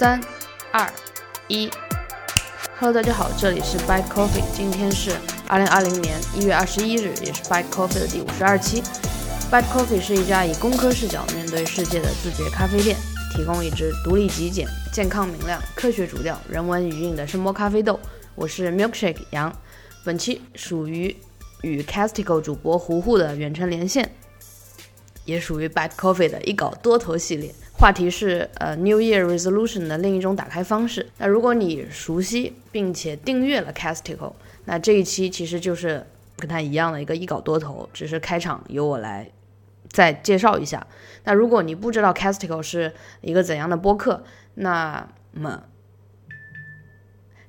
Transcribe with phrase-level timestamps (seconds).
[0.00, 0.18] 三、
[0.72, 0.90] 二、
[1.46, 1.70] 一
[2.78, 5.10] ，Hello，大家好，这里是 Bite Coffee，今天是
[5.46, 8.82] 二零二零年一月二十一日，也是 Bite Coffee 的第五十二期。
[9.52, 12.96] Bite Coffee 是一家以工科视角面对世界的自觉咖啡店，
[13.36, 18.00] 提供一支独立极简、健康明亮、科学主调、人文语韵的声波咖啡豆。
[18.34, 19.54] 我是 Milkshake 杨，
[20.02, 21.14] 本期属于
[21.60, 24.10] 与 Castico 主播胡胡的远程连线，
[25.26, 27.54] 也属于 Bite Coffee 的一稿多头系列。
[27.80, 31.08] 话题是呃 New Year Resolution 的另一种打开方式。
[31.16, 34.34] 那如果你熟悉并且订阅了 Castico，
[34.66, 36.06] 那这一期其实就是
[36.36, 39.30] 跟它一样的一个一稿多头，只是开场由我来
[39.88, 40.86] 再介绍一下。
[41.24, 44.24] 那如果你不知道 Castico 是一个怎样的播客，
[44.56, 45.62] 那么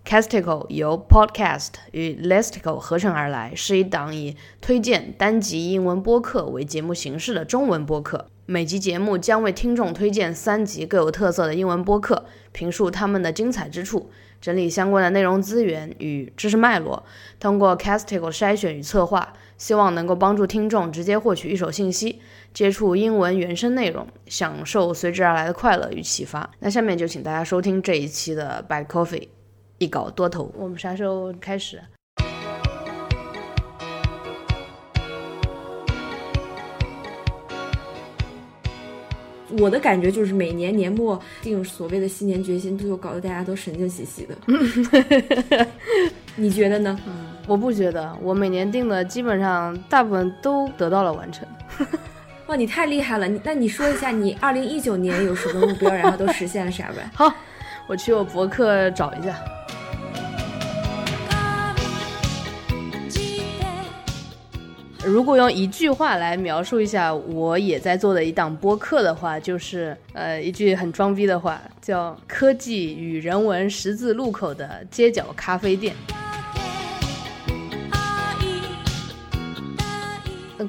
[0.06, 8.28] Castico 由 Podcast 与 Listicle 合成而来，是一档以推荐单集英文播客为节目形式的中文播客。
[8.52, 17.02] 每集节目将为听众推荐三集各有特色的英文播客，评述他们的精彩之处，整理相关的内容资源与知识脉络，
[17.40, 22.20] 通过 Castigo 筛选与策划，希望能够帮助听众直接获取一手信息，
[22.54, 26.50] 接触英文原生内容，享受随之而来的快乐与启发。
[26.60, 29.30] 那下面就请大家收听这一期的 Bad Coffee，
[29.78, 30.52] 一稿多投。
[30.58, 31.82] 我们啥时候开始？
[39.60, 45.68] 我的感觉就是每年年末定所谓的新年决心，最后搞得大家都神经兮兮的。
[46.36, 46.98] 你觉得呢？
[47.06, 47.14] 嗯，
[47.48, 51.48] 我不觉得，我每年定的基本上大部分都得到了完成。
[52.48, 53.28] 哇，你太厉害了！
[53.28, 57.10] 你那你说一下，你二零一九年有什么目标，然后都实现了啥呗？
[57.16, 57.34] 好，
[57.88, 59.38] 我去我博客找一下。
[65.04, 75.96] 如果用一句话来描述一下我也在做的一档播客的话，就是呃一句很装逼的话，叫“科技与人文十字路口的街角咖啡店”。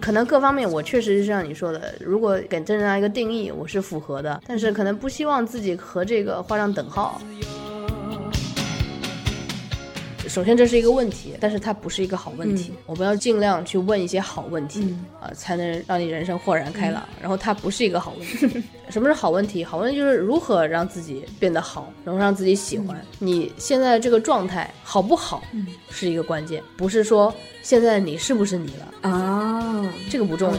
[0.00, 7.20] 可能各方面我确实是像你说的，如果给这样一个定义，我是符合的，但是可能不希望自己和这个画上等号。
[10.32, 12.72] 首先，这是一个问题，但是它不是一个好问题。
[12.86, 17.06] 我们要尽量去问一些好问题啊，才能让你人生豁然开朗。
[17.20, 18.62] 然后，它不是一个好问题。
[18.88, 19.62] 什么是好问题？
[19.62, 22.98] 好问题就是如何让自己变得好，然后让自己喜欢。
[23.18, 25.42] 你现在这个状态好不好，
[25.90, 27.30] 是一个关键，不是说
[27.62, 30.58] 现在你是不是你了啊，这个不重要。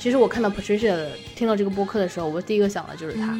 [0.00, 0.96] 其实我看到 Patricia
[1.36, 3.38] 听到这个播客的时候，我第一个想的就是他。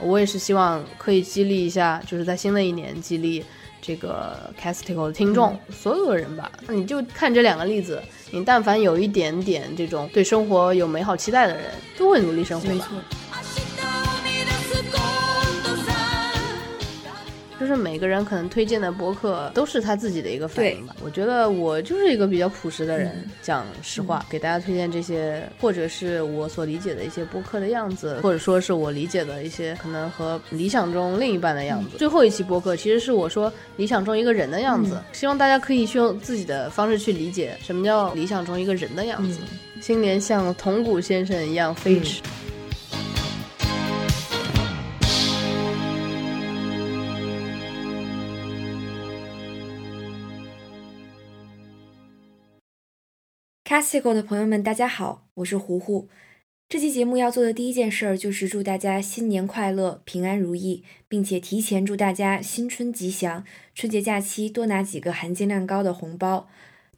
[0.00, 3.44] 我也是希望可以激励一下，就是在新的一年激励
[3.82, 6.50] 这个 Castico 的听众，所有的人吧。
[6.68, 11.64] 你就看这两个例子，你但凡有一点点这种对生活有美好期待的人，
[11.98, 12.66] 都会努力生活。
[12.66, 12.86] 没错。
[17.68, 20.96] 就是每个人可能推荐的播客都是他自己的一个反应吧。
[21.04, 31.98] 我觉得我就是一个比较朴实的人，讲实话，给大家推荐这些，或者是我所理解的一些播客的样子，或者说是我理解的一些可能和理想中另一半的样子。
[31.98, 39.40] 最后一期播客其实是我说理想中一个人的样子，希望大家可以去用自己的方式去理解什么叫理想中一个人的样子。
[39.78, 42.22] 新年像铜鼓先生一样飞驰。
[53.68, 56.08] Castigo 的朋友们，大家好，我是胡胡。
[56.70, 66.48] 这期节目要做的第一件事儿就是祝大家新年快乐、平安如意，并且提前祝大家新春吉祥，春节假期多拿几个含金量高的红包。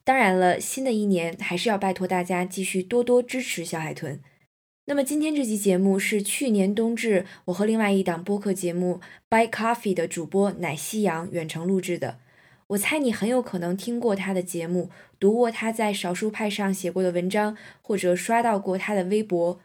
[0.04, 4.20] 当然了，新的一年还是要拜托大家继续多多支持小海豚。
[4.84, 12.18] 那么今天这期节目是去年冬至我和另外一档播客节目 Buy Coffee 的主播奶夕阳远程录制的。
[12.70, 19.58] 我猜你很有可能听过他的节目，读过他在少数派上写过的文章，或者刷到过他的微博。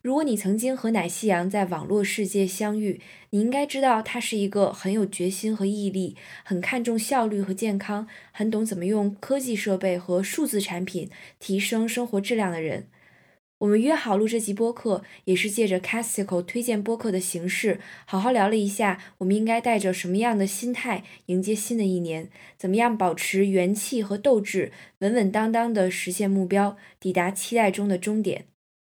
[0.00, 3.00] 如果你曾经和奶夕阳在网络世界相遇，
[3.30, 11.10] 你应该知道他是一个很有决心和毅力，很看重效率和健康，很懂怎么用科技设备和数字产品
[11.40, 12.86] 提升生活质量的人。
[13.62, 22.28] 我们约好录这集播客，也是借着 Castico 推荐播客的形式，好好聊了一下，我们应该带着什么样的心态迎接新的一年，
[22.58, 28.46] 怎么样保持元气和斗志，稳稳当当的实现目标，抵达期待中的终点。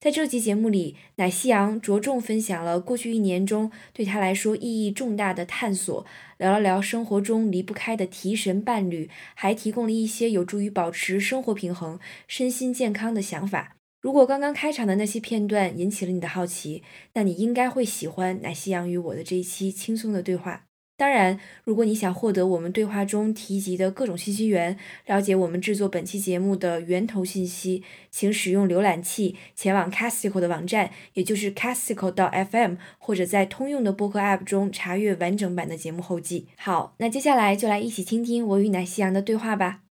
[0.01, 6.07] 在这期节目里，奶昔阳着重分享了过去一年中对他来说意义重大的探索，
[6.39, 13.74] 聊了聊生活中离不开的提神伴侣，还提供了一些有助于保持生活平衡、身心健康的想法。
[14.05, 16.83] 如果刚刚开场的那些片段引起了你的好奇，
[17.15, 20.67] 那你应该会喜欢奶昔阳与我的这一期轻松的对话。
[20.99, 36.49] 当然，如果你想获得我们对话中提及的各种信息源，了解我们制作本期节目的源头信息，请使用浏览器前往 Castico 的网站，也就是 Castico 到 FM，或者在通用的播客 App 中查阅完整版的节目后记。
[36.59, 39.84] 好，那接下来就来一起听听我与奶昔阳的对话吧。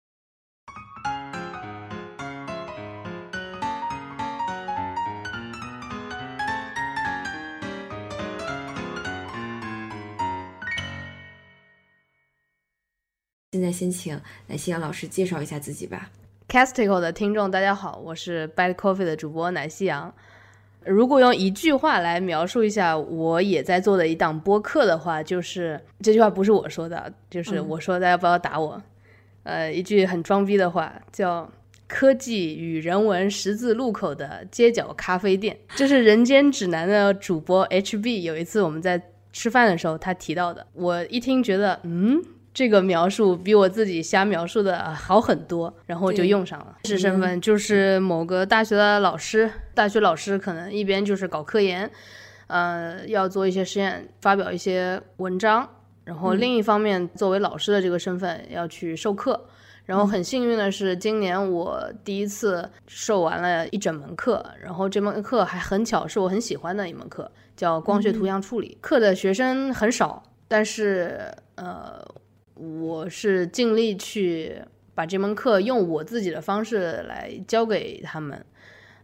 [13.73, 14.17] 先请
[14.47, 16.09] 奶昔阳老师介绍一下自己吧。
[16.47, 20.13] Castico 的听众，大家好，我是 Bad Coffee 的主播奶昔阳。
[20.85, 28.79] 如果用一句话来描述一下我也在做的一档播客的话，就是这句话不是我说的，就是我说，大家不要打我。
[29.43, 31.49] 呃，一句很装逼的话，叫
[31.87, 40.67] “科技与人文十字路口的街角咖啡店”，这是《人间指南》的主播 HB 有一次我们在吃饭的时候他提到的。
[40.73, 42.21] 我一听觉得，嗯。
[42.53, 46.77] 这个描述比我自己瞎描述的好很多，然后就用上了。
[46.83, 51.89] 是身份就是某个大学的老师，大学老师可能一边就是搞科研，
[52.45, 55.67] 呃，要做一些实验，发表一些文章，
[56.03, 59.47] 然后另一方面作为老师的这个身份要去授课。
[59.85, 68.77] 然后很幸运的是，今年我第一次授完了一整门课，然后这门课还很巧是我很喜欢的一门课，叫光学图像处理。
[68.79, 72.05] 课的学生很少，但是呃。
[72.55, 74.55] 我是尽力去
[74.94, 78.45] 把这门课用我自己的方式来教给他们，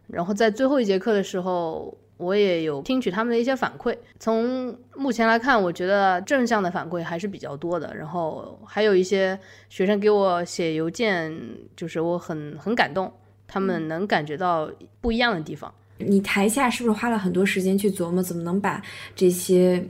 [0.06, 3.96] 然后在最后一节课的时候，我也有听取他们的一些反馈。
[4.18, 7.92] 从目前来看，我觉得正向的反馈还是比较多的。
[7.96, 9.38] 然后还有一些
[9.68, 11.36] 学生给我写邮件，
[11.74, 13.12] 就是我很很感动，
[13.48, 14.70] 他们能感觉到
[15.00, 15.74] 不一样的地方。
[15.98, 18.80] 你台下是不是花了很多时间去琢磨，怎么能把
[19.16, 19.84] 这些？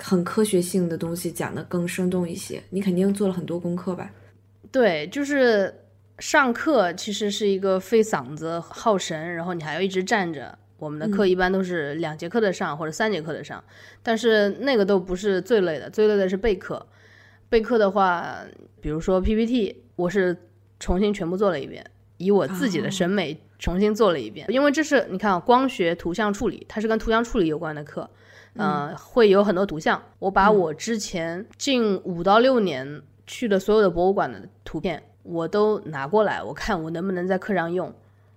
[0.00, 4.10] 很科学性的东西讲的更生动一些，你肯定做了很多功课吧？
[4.70, 5.74] 对，就是
[6.18, 10.58] 上课其实是一个费嗓子、耗神，然后你还要一直站着。
[10.78, 13.62] 我们的课一般都是两节课的上或者三节课的上，
[14.00, 16.86] 但是那个都不是最累的，最累的是备课。
[17.48, 18.36] 备课的话，
[18.80, 20.36] 比如说 PPT，我是
[20.78, 21.84] 重新全部做了一遍，
[22.18, 28.08] 以我自己的审美重新做了一遍，因为这是你看光学图像处理，它是跟图像处理有关的课。
[28.60, 30.02] 嗯，会有很多图像。
[30.18, 37.92] 我把我之前近五到六年去的所有的博物馆的图片，我都拿过来，我看我能不能在课上用。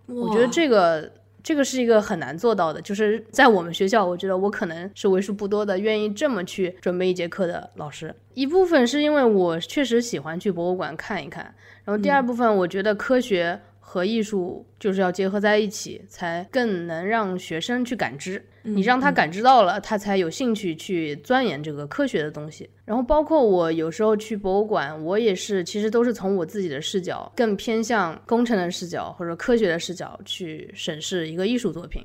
[0.05, 8.13] 我觉得这个这个是一个很难做到的，就是在我们学校，我觉得我可能是为数不多的愿意这么去准备一节课的老师。
[8.35, 13.59] 一部分是因为我确实喜欢去博物馆看一看，然后第二部分我觉得科学。
[13.91, 18.41] 和艺术就是要结合在一起，才更能让学生去感知。
[18.61, 22.69] 你让他感知到了，他才有兴趣去钻研这个科学的东西。
[22.85, 32.01] 然后包括我有时候去博物馆，我也是，其实都是从我自己的视角，更偏向工程的视角或者科学的视角去审视一个艺术作品。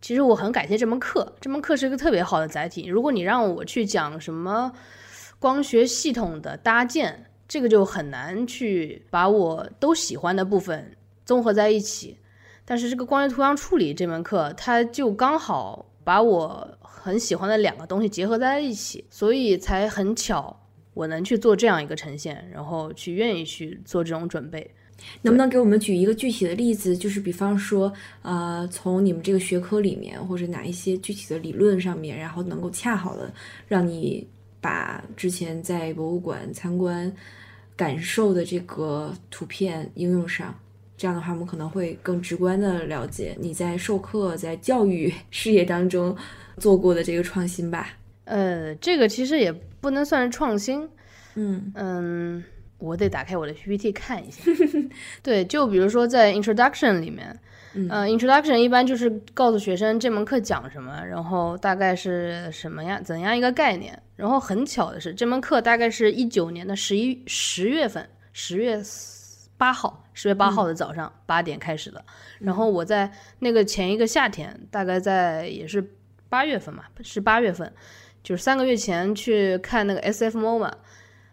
[0.00, 2.86] 其实我很感谢这门课，这门课是一个特别好的载体。
[2.86, 4.70] 如果你让我去讲什么
[5.40, 10.88] 光学系统的搭建，这个就很难去把我都喜欢的部分。
[11.26, 12.16] 综合在一起，
[12.64, 20.58] 但是这个光学图像处理这门课，它就刚好把我很喜欢的两个东西结合在一起，所以才很巧
[20.94, 24.70] 我能去做这样一个呈现，然后去愿意去做这种准备。
[25.20, 26.96] 能不能给我们举一个具体的例子？
[26.96, 27.92] 就是比方说，
[28.22, 33.30] 呃，从你们这个学科里面，或者哪一些具体的理论上面，然后能够恰好的
[33.68, 34.26] 让你
[34.58, 37.14] 把之前在博物馆参观
[37.76, 40.58] 感受的这个图片应用上。
[40.96, 46.16] 这样的话，我们可能会更直观的了解你在授课、在教育事业当中
[46.58, 47.90] 做过的这个创新吧。
[48.24, 50.88] 呃，这个其实也不能算是创新。
[51.34, 52.42] 嗯嗯，
[52.78, 54.42] 我得打开我的 PPT 看一下。
[55.22, 57.38] 对，就比如说在 Introduction 里面，
[57.90, 64.00] 呃，Introduction 一般就是告诉学生这门课讲什么，然后大概是什么样、怎样一个概念。
[64.16, 68.82] 然后很巧的是，这门课大概是一九年的十一十月份，十月。
[69.58, 72.02] 八号，十月八号的早上八点开始的。
[72.38, 75.92] 然后我在那个前一个夏天，大概在也是
[76.30, 77.70] 八月份嘛，是八月份，
[78.22, 80.72] 就是三个月前去看那个 S F MoMA，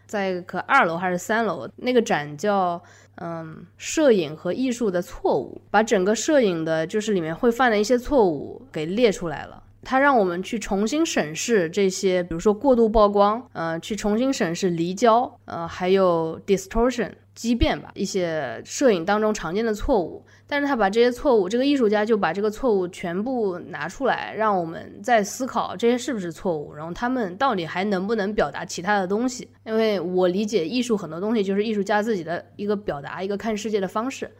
[0.06, 2.82] 在可二楼还是三楼，那个展叫
[3.16, 9.62] 嗯，摄影和艺术的错误，把整个摄影的就是里面会犯的一些错误给列出来了。
[9.86, 20.24] 它让我们去重新审视这些，比如说过度曝光，呃，去重新审视离焦，呃，还有 distortion 畸变吧，一些摄影当中常见的错误。
[20.46, 29.48] 但是他把这些错误，这个艺术家就把这个错误全部拿出来，让我们再思考这些是不是错误，然后他们到底还能不能表达其他的东西？
[29.64, 34.30] 因为我理解艺术很多东西就是艺术家自己的一个表达，一个看世界的方式。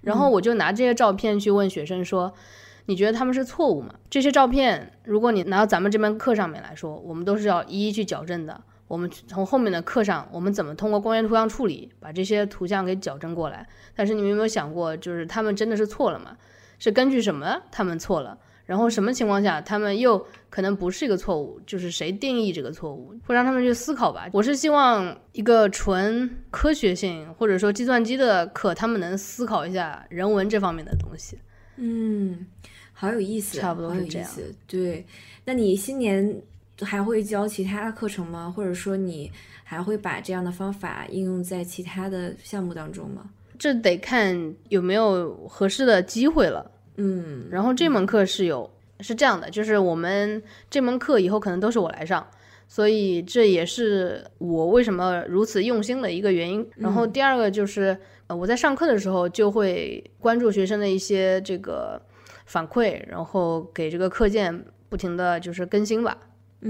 [0.00, 2.32] 然后我就拿这些照片去问学生说。
[2.86, 3.94] 你觉得他们是错误吗？
[4.08, 8.60] 这些照片，如果你拿到咱们这门课上面来说，我们都是要一一去矫正的。
[8.90, 13.64] 我们从后面的课上，我们怎么通过光源图像处理把这些图像给矫正过来？
[13.94, 16.36] 但是你们有没有想过，就是他们真的是错了吗？
[16.80, 18.36] 是根据什么他们错了？
[18.66, 21.60] 然后什么情况下他们又可能不是一个错误？
[21.64, 23.14] 就是谁定义这个错误？
[23.24, 24.28] 会让他们去思考吧。
[24.32, 31.38] 我是希望一个纯科学性或者说计算机的课，他们能思考一下人文这方面的东西。
[31.76, 32.44] 嗯。
[32.92, 34.28] 好有意思，差不多是这样。
[34.66, 35.06] 对，
[35.46, 36.42] 那你新年
[36.84, 38.52] 还会教其他的课程吗？
[38.54, 39.30] 或者说你
[39.64, 43.30] 还会把这样的方法应用在其他的项目当中吗？
[43.58, 46.70] 这得看有没有合适的机会了。
[46.96, 48.70] 嗯，然后这门课是有，
[49.00, 52.26] 是这样的，就是我们这门课以后可能都是我来上，
[52.68, 56.66] 所以这也是我为什么如此用心的一个原因。
[56.76, 57.96] 然后第二个就是，
[58.26, 62.00] 呃，我在上课的时候就会关注学生的一些这个。
[62.46, 66.18] 反馈，然后给这个课件不停的就是更新吧，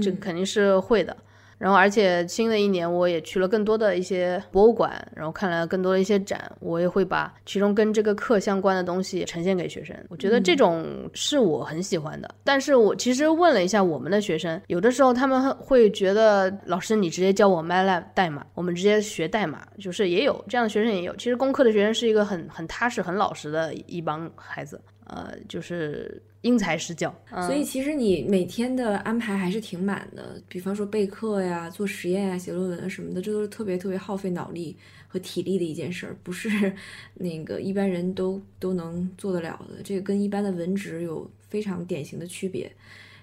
[0.01, 1.15] 这肯定是会的。
[1.57, 9.95] 然后，而且新的一年我也去了更多的一些博物馆，然后看了更多的一些展，我也会把其中跟这个课相关的东西呈现给学生。
[10.09, 12.33] 我觉得这种是我很喜欢的。
[12.43, 21.15] 但是我其实问了一下我们的学生，有的时候他们会觉得老师你直接教我 MATLAB 代码，我们直接学代码，就是也有这样的学生也有。
[21.15, 24.81] 其实工科的学生是一个很很踏实、很老实的一帮孩子。
[25.05, 30.41] 呃，就是因材施教，所以其实你每天的安排还是挺满的。
[30.47, 34.75] 比方说备课呀、做实验呀、写论文什么的，这都是特别特别耗费脑力
[35.07, 36.73] 和体力的一件事儿，不是
[37.13, 39.83] 那个一般人都都能做得了的。
[39.83, 42.71] 这个跟一般的文职有非常典型的区别。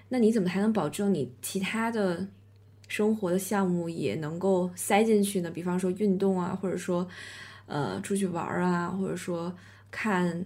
[0.07, 2.25] 那你怎么还能保证你其他的
[2.87, 5.51] 生活的项目也能够塞进去呢？
[5.51, 7.05] 比方说运动啊，或者说
[7.65, 9.53] 呃出去玩啊，或者说
[9.91, 10.45] 看。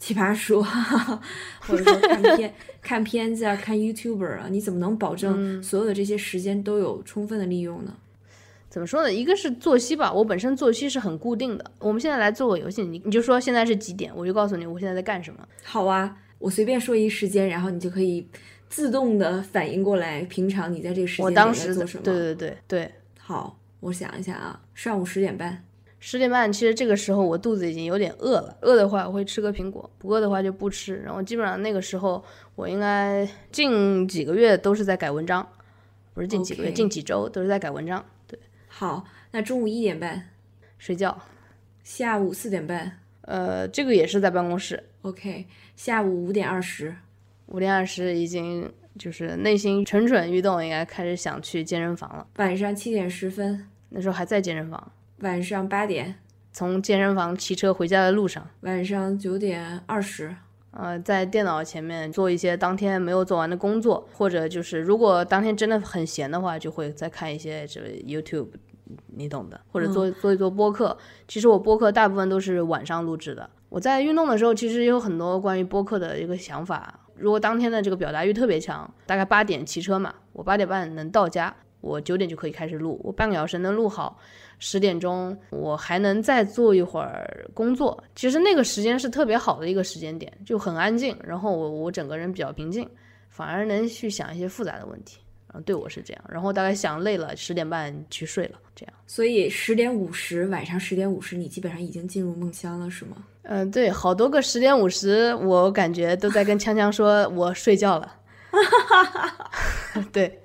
[0.00, 0.60] 奇葩说，
[1.60, 7.94] 或者说看片、看片子啊，看 YouTuber 啊，你怎么能保证所有的这些时间都有充分的利用呢？
[8.70, 9.12] 怎么说呢？
[9.12, 11.70] 一个是作息吧，我本身作息是很固定的。
[11.78, 15.46] 我们现在来做个游戏，你你就说现在是几点，我就告诉你我现在在干什么。
[15.62, 18.26] 好啊，我随便说一时间，然后你就可以
[18.68, 22.04] 自动的反应过来，平常你在这个时间我当时做什么？
[22.04, 22.90] 对对对对。
[23.18, 25.62] 好，我想一下啊，上午十点半。
[26.02, 28.56] 十点半，其实这个时候我肚子已经有点饿了。
[28.62, 30.96] 饿的话，我会吃个苹果；不饿的话就不吃。
[30.96, 35.46] 然后基本上那个时候，我应该近几个月都是在改文章，
[36.14, 38.02] 不是近几个月，近几周都是在改文章。
[38.26, 40.30] 对，好，那中午一点半
[40.78, 41.20] 睡觉，
[41.84, 44.82] 下午四点半，呃，这个也是在办公室。
[45.02, 46.96] OK，下午五点二十，
[47.48, 52.26] 五点二十已经就是内心蠢蠢欲动，应该开始想去健身房了。
[52.36, 54.92] 晚上七点十分，那时候还在健身房。
[55.20, 56.14] 晚上八点，
[56.50, 58.48] 从健身房骑车回家的路上。
[58.60, 60.34] 晚上九点二十，
[60.70, 68.48] 呃，在电脑前面做一些当天没有做完的工作，或者就是如果当天真的很闲的话，就会再看一些这 YouTube，
[69.08, 70.96] 你懂的，或者做做一做播客。
[71.28, 73.50] 其实我播客大部分都是晚上录制的。
[73.68, 76.98] 我在运动的时候，其实有很多关于播客的一个想法。
[77.14, 84.18] 如果当天的这个表达欲特别强，大概八点骑车嘛，我八点半能到家，我九点就可以开始录，我半个小时能录好。
[84.60, 88.00] 十点钟，我还能再做一会儿工作。
[88.14, 92.88] 其实那个时间是特别好的一个时间点，就很安静，然后我我整个人比较平静，
[93.28, 95.18] 反而能去想一些复杂的问题。
[95.52, 96.22] 嗯，对我是这样。
[96.28, 98.94] 然后大概想累了，十点半去睡了，这样。
[99.06, 103.16] 所以十点五十，晚上十点五十，你基本上已经进入梦乡了，是吗？
[103.42, 108.14] 嗯，对，好多个十点五十，我感觉都在跟锵锵说我睡觉了。
[110.12, 110.40] 对，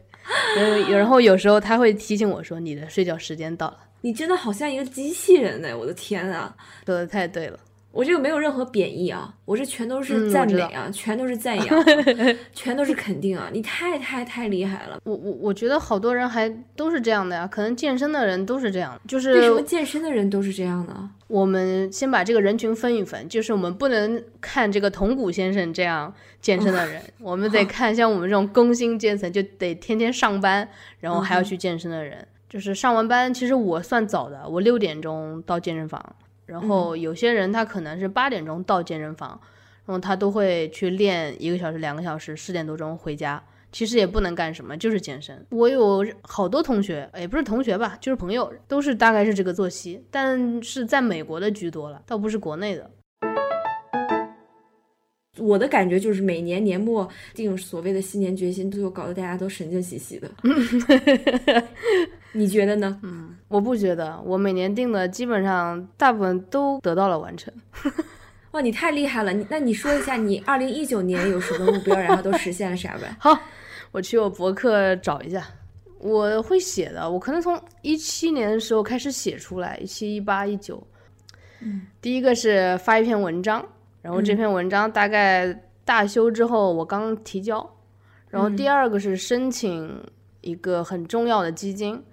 [0.90, 3.78] 然后有时候他会提醒我说你的睡觉时间到了。
[4.06, 5.76] 你真的好像一个机器人呢！
[5.76, 7.58] 我的天啊，说的太对了。
[7.92, 11.84] 我这个没有任何贬义啊，我这全都是赞美啊，全都是赞 扬，
[12.54, 13.50] 全都是肯定啊！
[13.52, 15.00] 你太太太厉害了。
[15.06, 21.10] 我我我觉得好多人还都是这样的呀，可能健身的人都是这样，就是为什么健身的人都是这样呢？
[21.26, 30.70] 我们先把这个人群分一分，就是我们不能看这个铜鼓先生这样健身的人，我们得 看像我们这种工薪阶层，就得天天上班，
[31.00, 32.28] 然后还要去健身的人。
[32.56, 36.02] 就是上完班，其实我算早的，我六点钟到健身房，
[36.46, 39.38] 然后有些人他可能是八点钟到健身房，
[39.86, 43.44] 然后他都会去练一个小时、两个小时，十点多钟回家。
[43.74, 45.46] 其实也不能干什么，就是健身。
[45.50, 52.90] 我有好多同学，也不是同学吧，就是朋友，都是大概是这个作息，但是在美国的居多了，倒不是国内的。
[55.38, 60.30] 我的感觉就是每年年末定所谓的新年决心，最后搞得大家都神经兮兮的。
[62.34, 63.00] 你觉得呢？
[63.04, 67.54] 嗯，我不觉得，我每年定的基本上大部分都得到了完成。
[68.52, 69.34] 哇，你太厉害了！
[69.34, 73.16] 你那你说一下，你二零一九年有什么目标，然后都实现了啥呗？
[73.20, 73.38] 好。
[73.92, 75.48] 我去我博客找一下，
[76.00, 77.10] 我会写的。
[77.10, 80.86] 我可能从一七年的时候开始写出来，一七、一八、一九。
[81.62, 83.66] 嗯，第一个是发一篇文章，
[84.06, 85.52] 然后这篇文章大概
[85.84, 87.68] 大修之后我刚提交，
[88.30, 90.00] 然后第二个是申请
[90.42, 92.04] 一个很重要的基金，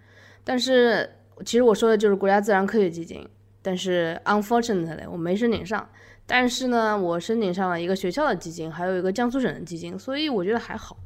[0.42, 1.06] 但是
[1.44, 3.28] 其实我说的就是国家自然科学基金，
[3.60, 5.86] 但是 unfortunately 我没申请上。
[6.24, 10.96] 但是呢，我申请上了一个学校的基金，还有一个江苏省的基金，所以我觉得还好。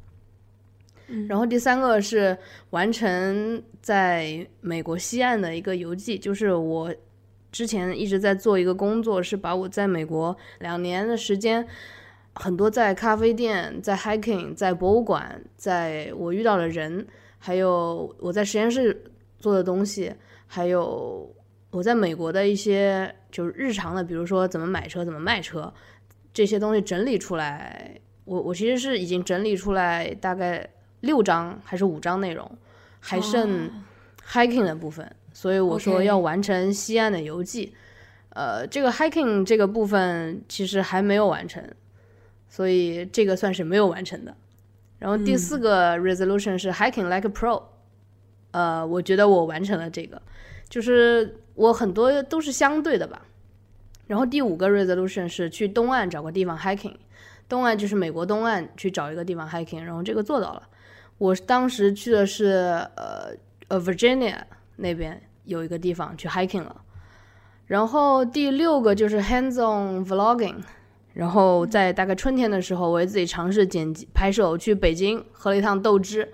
[1.29, 2.39] 然后第三个是
[2.71, 6.95] 完成在美国西岸的一个游记，就是我
[7.57, 11.67] 之前一直在做一个工作，是把我在美国两年的时间，
[12.35, 17.07] 很多在咖啡店、在 hiking、在博物馆、在我遇到的人，
[17.39, 19.05] 还有我在实验室
[19.39, 20.13] 做的东西，
[20.47, 21.35] 还有
[21.71, 25.73] 我在美国的一些就是日常的，比如说怎么买车、怎么卖车
[26.35, 27.99] 这些东西整理出来。
[28.27, 30.69] 我我其实是已经整理出来大概。
[31.01, 32.51] 六章还是五章内容，
[32.99, 33.71] 还剩
[34.27, 37.75] hiking 的部分，所以我说要完成西岸的游记。
[38.31, 41.63] 呃，这个 hiking 这个部分其实还没有完成，
[42.49, 44.35] 所以这个算是没有完成的。
[44.99, 47.63] 然后第四个 resolution 是 hiking like a pro，
[48.53, 50.23] 呃，我觉得我完成了这个，
[50.71, 53.21] 就是我很多都是相对的吧。
[54.07, 56.97] 然后第五个 resolution 是去东岸找个地方 hiking，
[57.47, 60.63] 东岸就是美国东岸去找一个地方 hiking，然后这个做到了。
[61.19, 62.47] 我当时去的是
[62.97, 63.33] 呃
[63.69, 64.39] 呃 Virginia
[64.77, 66.83] 那边有一个地方去 hiking 了，
[67.67, 70.57] 然后第六个就是 hands-on vlogging，
[71.15, 76.33] 然后在大概春天的时候，我也自己尝试剪辑拍摄，我去北京喝了一趟豆汁，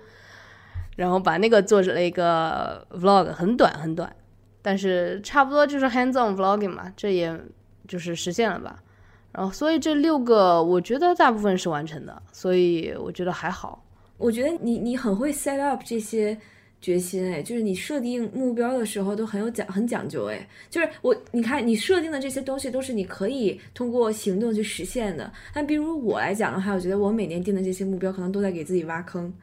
[0.95, 4.15] 然后把那个做成了一个 vlog，很短很短，
[4.61, 7.39] 但是差不多就是 hands-on vlogging 嘛，这也
[7.87, 8.83] 就是实现了吧。
[9.31, 13.83] 然后所以这六个我觉得大部分是完成的，所以我觉得还好。
[14.17, 16.37] 我觉得你你很会 set up 这些
[16.83, 25.31] 决心哎，就是你设定目标的时候都很有讲很讲究哎，就是我你看你设定的这些东西都是你可以通过行动去实现的。
[25.53, 29.33] 但比如我来讲的话，我觉得我每年定的这些目标可能都在给自己挖坑。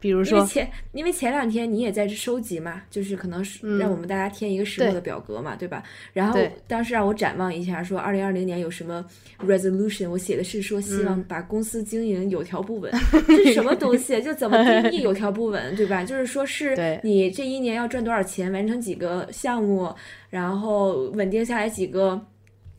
[0.00, 5.82] 比如说，因为前因为前两天你也在收集嘛，就是可能是让我们大家填一个石墨的表格嘛，对吧？
[6.12, 9.04] 然后当时让我展望一下，说二零二零年有什么
[9.40, 12.92] resolution，我写的是说希望把公司经营有条不紊，
[13.26, 14.22] 这是什么东西？
[14.22, 16.04] 就怎么定义有条不紊，对吧？
[16.04, 19.92] 就是说是你这一年要赚多少钱，完成几个项目，
[20.30, 22.20] 然后稳定下来几个。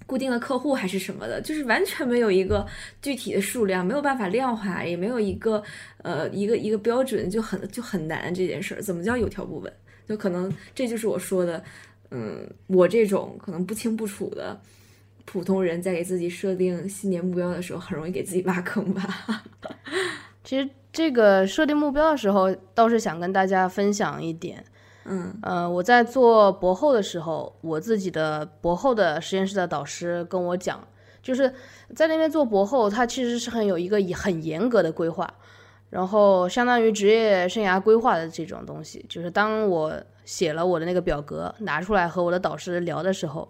[0.10, 2.66] 固定的客户还是什么的，就是完全没有一个
[3.00, 5.62] 具体的数量，没有办法量化，也没有一个
[6.02, 8.82] 呃一个一个标准，就很就很难这件事儿。
[8.82, 9.72] 怎么叫有条不紊？
[10.08, 11.64] 就可能这就是我说的，
[12.10, 14.60] 嗯，我这种可能不清不楚的
[15.26, 19.46] 普通人在给自己设定新年目标的时候，很容易给自己挖坑吧。
[20.44, 24.66] 其实这个设定目标的时候，倒是想跟大家分享一点。
[25.12, 30.88] 嗯呃，我在做博后的时候，我自己的博后的实验室的导师跟我讲，
[31.24, 31.52] 就是
[31.96, 35.28] 在那边做博后，他其实是很有一个很严格的规划，
[35.90, 39.04] 然后相当于职业生涯规划的这种东西。
[39.10, 39.92] 就是当我
[40.26, 43.50] 写了我的那个表格拿出来和我的导师聊的时候，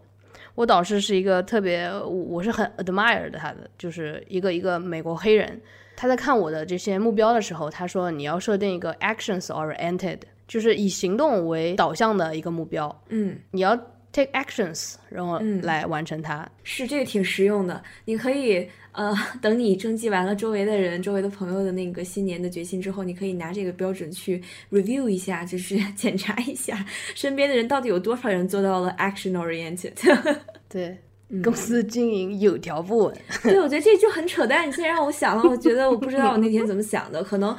[0.55, 5.61] 我导师是一个特别，我是很 admire 的他的，就是一个一个美国黑人，
[5.97, 10.19] 他在看我的这些目标的时候，他说你要设定一个 actions oriented。
[10.49, 13.77] 就是以行动为导向的一个目标，嗯，你要
[14.11, 16.49] take actions，然后来完成它。
[16.63, 26.83] 是这个挺实用的，你可以呃，等你征集完了周围的人、周围的朋友的那个新年的决心之后，你可以拿这个标准去 review 一下，就是 检查一下
[27.13, 29.93] 身边的人到底有多少人做到了 action oriented。
[30.67, 30.97] 对，
[31.43, 33.15] 公司经营有条不紊。
[33.43, 34.67] 对，我觉得这就很扯淡。
[34.67, 37.55] 你现在让我想了，我觉得我不知道我那天怎么想的，可能。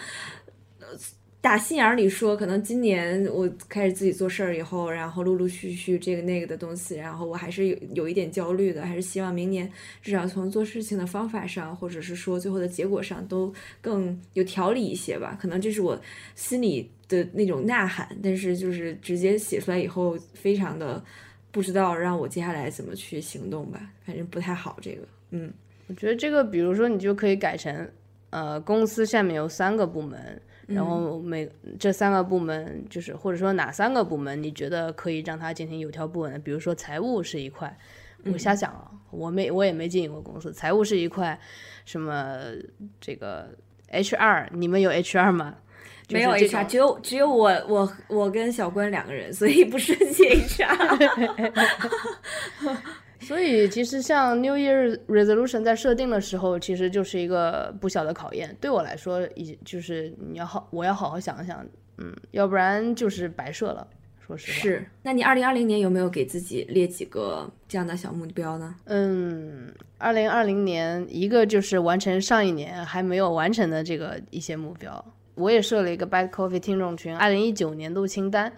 [1.42, 9.70] 打心眼里说，可能今年我开始自己做事儿以后，然后陆陆续续这个那个的东西，然后我还是有有一点焦虑的，还是希望明年
[10.02, 15.34] 至少从做事情的方法上，或者是说最后的结果上都更有条理一些吧。
[15.40, 15.98] 可能这是我
[16.34, 21.02] 心里的那种呐喊，但是就是直接写出来以后，非常的
[21.50, 25.08] 不知道让我接下来怎么去行动吧，反正不太好这个。
[25.30, 25.50] 嗯，
[25.86, 27.88] 我觉得这个，比如说你就可以改成，
[28.28, 37.76] 呃，公司下面有三个部门，然后每这三个部门就是或者说哪三个部门，你觉得可以让它进行有条不紊的，比如说财务是一块，
[38.24, 41.38] 我瞎想啊，我没我也没经营过公司，财务是一块，
[41.84, 42.38] 什么
[43.00, 43.48] 这个
[43.90, 45.56] HR，你们有 HR 吗？
[46.08, 51.52] 没有 HR，只有只有我我我跟小关两个人，所以不涉及 HR。
[53.20, 58.56] 所以其实像 New Year Resolution 在设定的时候，其实就是一个不小的考验。
[58.60, 61.64] 对我来说，已就是你要好，我要好好想想，
[61.98, 63.86] 嗯，要不然就是白设了。
[64.18, 64.58] 说实话。
[64.58, 64.86] 是。
[65.02, 68.74] 那你二零二零年有没有给自己列几个这样的小目标呢？
[68.84, 75.04] 嗯，二零二零年一个就是完成上一年还没有完成的这个一些目标。
[75.34, 78.52] 我也设了一个 Bad Coffee 听众群，二零一九年度清单，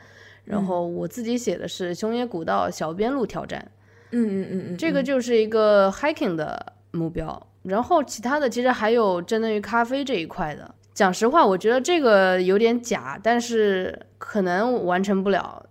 [0.45, 3.71] 然后我自己写的是熊野古道小边路挑战，嗯
[4.13, 10.75] 嗯嗯嗯嗯，这个就是一个 hiking 的目标，然后其他的其实还有针对于咖啡这一块的。
[10.95, 15.67] 讲实话，我觉得这个有点假，但是可能完成不了。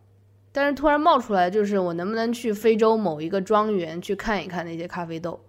[0.52, 5.40] 但是突然冒出来，就是我能不能去非洲某一个庄园去看一看那些咖啡豆？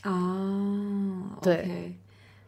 [0.00, 1.94] 啊，对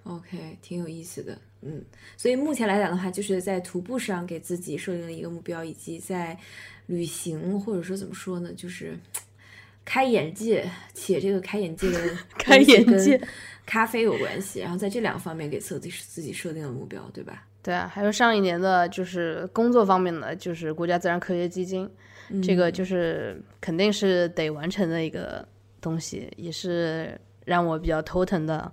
[0.04, 1.36] ，OK，挺有意思的。
[1.60, 1.80] 嗯，
[2.16, 6.36] 所以目前来讲的话，就是在徒步上给自己设定了一个目标，以及在
[6.86, 8.98] 旅行或者说怎么说呢，就是
[9.84, 11.98] 开眼界，且这个开眼界的
[12.38, 13.20] 开眼界
[13.66, 17.46] 咖啡有关系，然后在这两个方面给自己自己设定了目标，对吧？
[17.62, 21.88] 对啊，还有上一年的就是工作方面的，就是国家自然科学基金，
[22.42, 25.46] 这个就是肯定是得完成的一个
[25.80, 28.72] 东西，也是让我比较头疼的，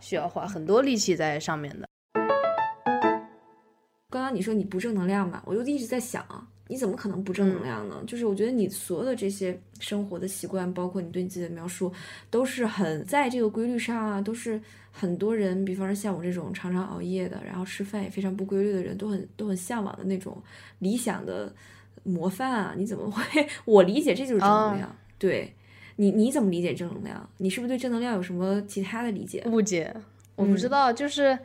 [0.00, 1.88] 需要花很多力气在上面的。
[4.10, 6.24] 刚刚你说你不正能量嘛，我就一直在想，
[6.68, 8.02] 你怎么可能不正能量呢？
[8.06, 11.90] 就是我觉得你所有的这些生活的习惯，包括你对你自己的描述，
[12.30, 14.60] 都是很在这个规律上啊，都是
[14.92, 20.36] 很多人，比方说像我这种常常熬夜的，然后吃饭也非常不规律的人，都很都很向往的那种
[20.80, 21.52] 理想的
[22.02, 22.74] 模范啊！
[22.76, 23.22] 你怎么会？
[23.64, 24.94] 我理解这就是正能量。
[25.18, 25.54] 对
[25.96, 27.28] 你，你怎么理解正能量？
[27.38, 29.42] 你是不是对正能量有什么其他的理解？
[29.46, 29.94] 误解？
[30.36, 31.38] 我不知道，就是。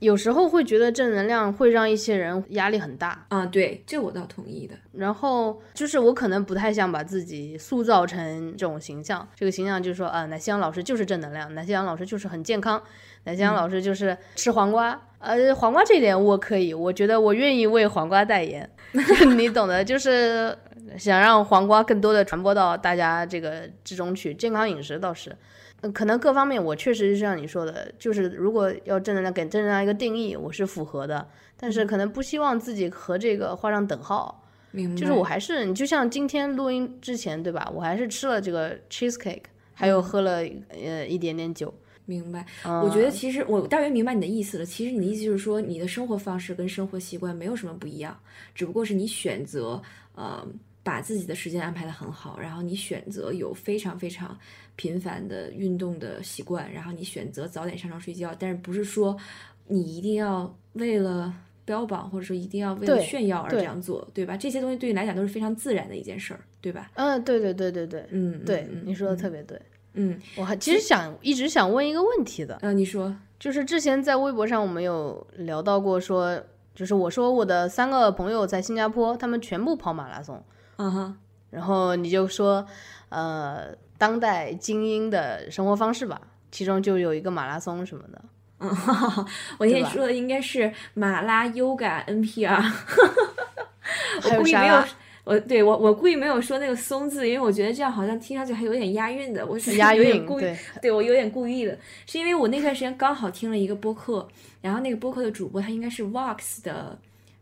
[0.00, 4.74] 有时候会觉得正能量会让一些人压力很大啊，对，这我倒同意的。
[4.92, 12.82] 然后就是我可能不太想把自己塑造成这种形象，这个形象就是说，啊，南希阳老师就是正能量，南希阳老师就是很健康，
[13.24, 18.68] 南希阳老师就是吃黄瓜，呃，黄瓜这点我可以，我觉得我愿意为黄瓜代言，
[19.36, 20.56] 你懂的，就是
[20.98, 25.36] 想让黄瓜更多的传播到大家这个之中去，健康饮食倒是。
[25.82, 34.44] 嗯，可能各方面我确实是像你说的，就是如果要正能量给正能量一个定义，我是符合的，但是可能不希望自己和这个画上等号。
[34.72, 34.96] 明白。
[34.96, 37.70] 就是我还是，你就像今天录音之前，对吧？
[37.74, 41.72] 我还是吃了这个 cheesecake，还有喝了呃一点点酒。
[42.04, 42.44] 明白。
[42.64, 44.64] 我觉得其实我大约明白你的意思了。
[44.66, 48.18] 其实你的意思就是说，你的生活方式跟生活习惯没有什么不一样，
[48.54, 49.80] 只不过是你选择
[50.14, 50.46] 呃。
[50.82, 54.36] 把自己的时间安排的很好，然后你选择有非常非常
[54.76, 59.16] 频繁的运动的习惯，然后你选择早点上床睡觉，但是不是说
[59.66, 61.32] 你一定要为了
[61.64, 64.36] 标榜或者说一定要为了炫耀而这样做，对吧？
[64.36, 66.90] 这些东西对你来讲都是非常自然的一件事儿，对吧？
[66.94, 69.60] 嗯，对对对对对，嗯，对，你说的特别对，
[69.92, 76.42] 嗯，我还其实想一直想问一个问题的，嗯，你说，就是之前在微博上我们有聊到过，说
[76.74, 80.42] 就是我说我的三个朋友在新加坡，他们全部跑马拉松。
[80.82, 81.16] 嗯哼，
[81.50, 82.66] 然后你就说，
[83.10, 83.66] 呃，
[83.98, 86.18] 当代精英的生活方式吧，
[86.50, 88.22] 其中就有一个马拉松什么的。
[88.60, 88.70] 嗯，
[89.60, 92.72] 我现在说的应该是马拉 Yoga NPR。
[94.24, 94.84] 我故意没有，
[95.24, 99.44] 我对我我故意没有说那个松字，因为我觉得这样好像听上去还有点押韵的。
[99.44, 104.26] 我是押韵，对， 对我有点故意的，是因为我那段时间刚好听了一个播客，
[104.62, 106.98] 然后那个播客的主播他应该是 Vox 的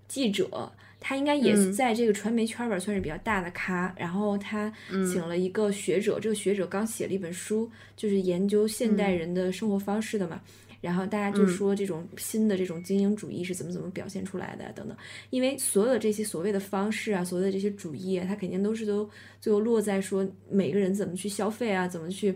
[0.09, 0.73] 记者。
[1.01, 10.41] 他应该也是在这个传媒圈吧算是比较大的咖，然后他请了一个学者，这个学者刚写了一本书，就是研究现代人的生活方式的嘛。
[10.81, 14.97] 然后大家就说这种新的这种精英主义是怎么怎么表现出来的等等。
[15.31, 19.09] 因为所有的这些所谓的方式啊，所谓的这些主义啊，它肯定都是都
[19.41, 22.35] 最后落在说每个人怎么去消费啊，怎么去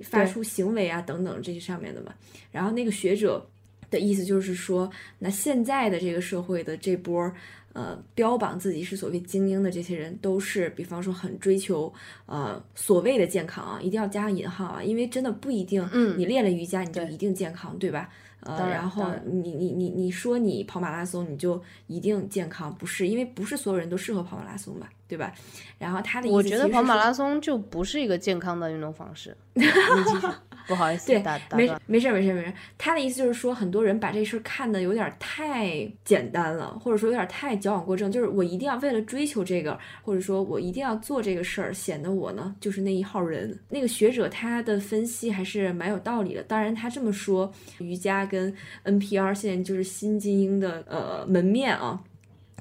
[0.00, 2.14] 发出行为啊等等这些上面的嘛。
[2.50, 3.46] 然后那个学者。
[3.90, 7.28] 的意思就是说，那现在的这个社会的这波
[7.72, 11.92] 呃标榜自己是所谓精英的这些人，都是比方说很追求
[12.26, 18.08] 呃所谓的健康啊，一定要加上引号啊，因为真的不一定，嗯你练了瑜伽你就一定健康，对吧？
[18.40, 25.30] 呃，然然后你你你你说你跑马拉松你就一定健康，不是，因为不是所有人都适合跑马拉松吧，对吧？
[25.78, 29.36] 然后他的意思我觉得跑马拉松就不是一个健康的运动方式。
[29.52, 30.26] 你继续，
[30.66, 31.22] 不好意思，对
[31.54, 31.70] 没。
[31.86, 43.58] 没事儿没事儿没事儿，他的意思就是说，很多人把这事儿看得有点儿太简单了，或者说有点儿太矫枉过正，就是我一定要为了追求这个，或者说我一定要做这个事儿，显得我呢就是那一号人。
[43.68, 52.00] 那个学者他的分析还是蛮有道理的，当然他这么说，瑜伽跟 NPR 现在就是新精英的呃门面啊。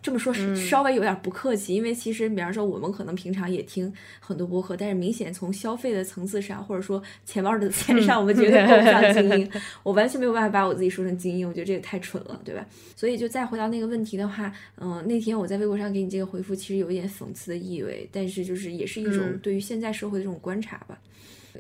[0.02, 9.52] 这么说是稍微有点不客气，因为其实，比方说我们可能平常也听很多播客，但是明显从消费的层次上，或者说钱包的钱上，我们绝对够不上精英。
[9.84, 12.66] 我完全没有办法把我自己说成精英，我觉得这个太蠢了，对吧？
[12.96, 20.98] 所以就再回到那个问题的话，嗯、那天我在微博上给你这个回复，其实有一点讽刺的意味，但是就是也是一种嗯对于现在社会的这种观察吧。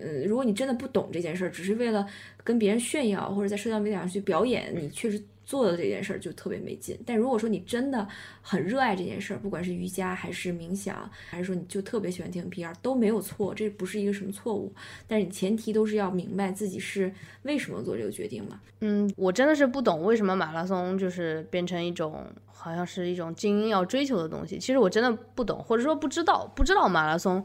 [0.02, 2.08] 嗯，如果你真的不懂这件事儿，只是为了
[2.44, 6.96] 跟别人炫耀或者在社交媒体上去表演，你确实做的这件事儿就特别没劲。
[7.08, 8.08] 但如果说你真的
[8.40, 14.72] 很热爱这件事儿，不管是瑜伽还是冥想，还是说你就特别喜欢听 P R，都没有错，这不是一个什么错误。
[15.08, 18.62] 但是你前提都是要明白自己是为什么做这个决定嘛。
[18.82, 24.60] 嗯，我真的是不懂为什么马拉松就是变成一种好像是一种精英要追求的东西。
[24.60, 27.44] 其实我真的不懂，或者说不知道，不知道马拉松，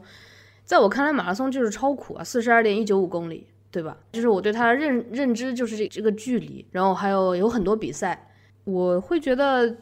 [0.63, 3.97] 在我看来马拉松就是超苦啊，四十二点一九五公里，对吧？
[4.13, 8.29] 就是我对他的认认知就是这这个距离，然后还有有很多比赛，
[8.63, 9.75] 我会觉得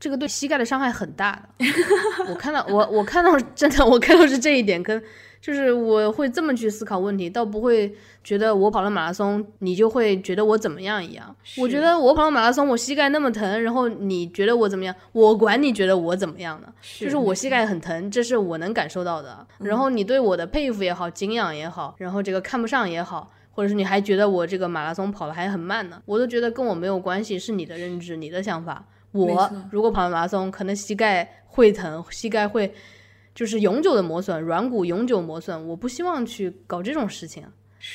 [0.00, 1.66] 这个对膝盖的伤害很大的。
[2.30, 5.02] 我看到我我看到真的我看到是这一点跟。
[5.44, 11.36] 就是我会这么去思考问题，倒不会觉得我跑了马拉松，你就会觉得我怎么样一样。
[11.58, 14.94] 我觉得我跑了马拉松，我膝盖那么疼，然后你觉得我怎么样？
[15.12, 16.68] 我管你觉得我怎么样呢？
[16.98, 19.46] 就是我膝盖很疼，这是我能感受到的。
[19.58, 28.84] 然后你对我的佩服也好，敬仰也好，然后这个看不上也好，或者是你还觉得我这个马拉松跑的还很慢呢，我都觉得跟我没有关系，是你的认知，你的想法。
[29.12, 32.74] 我如果跑完马拉松，可能膝盖会疼，膝盖会
[33.32, 35.68] 就是永久的磨损，软骨永久磨损。
[35.68, 37.44] 我不希望去搞这种事情，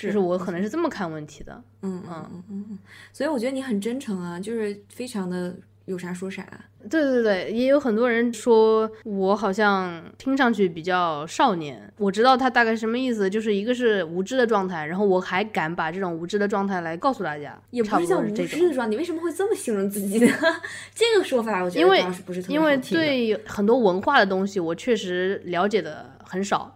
[0.01, 1.61] 就是我可能是这么看问题的。
[1.81, 2.79] 嗯嗯嗯嗯嗯，
[3.11, 5.53] 所以我觉得你很真诚啊，就是非常的
[5.89, 6.45] 有啥说啥。
[6.87, 11.91] 对对对，也有很多人说我好像听上去比较少年。
[11.97, 18.29] 我知道他大概什么意思，就是一个是无知的状态，然后我还敢把这种无知的状态来告诉大家，也不是叫无。
[18.31, 20.31] 知的状态，你为什么会这么形容自己呢？
[20.93, 26.75] 这个说法我觉得因为是不是特别因为对很多文化的东西，我确实了解的很少。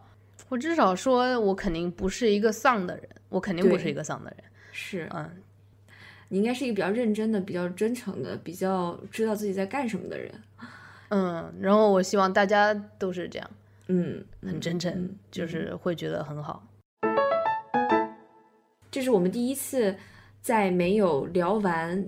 [0.49, 4.43] 我至少说，我肯定不是一个丧的人，我肯定不是一个丧的人。
[4.71, 5.29] 是嗯，
[6.33, 10.31] 你应该是一个比较认真的、比较真诚的、比较知道自己在干什么的人。
[11.09, 13.47] 嗯，然后我希望大家都是这样，
[13.85, 16.63] 嗯，很真诚，嗯就是会觉得很好。
[18.89, 19.95] 这是我们第一次
[20.41, 22.03] 在没有聊完、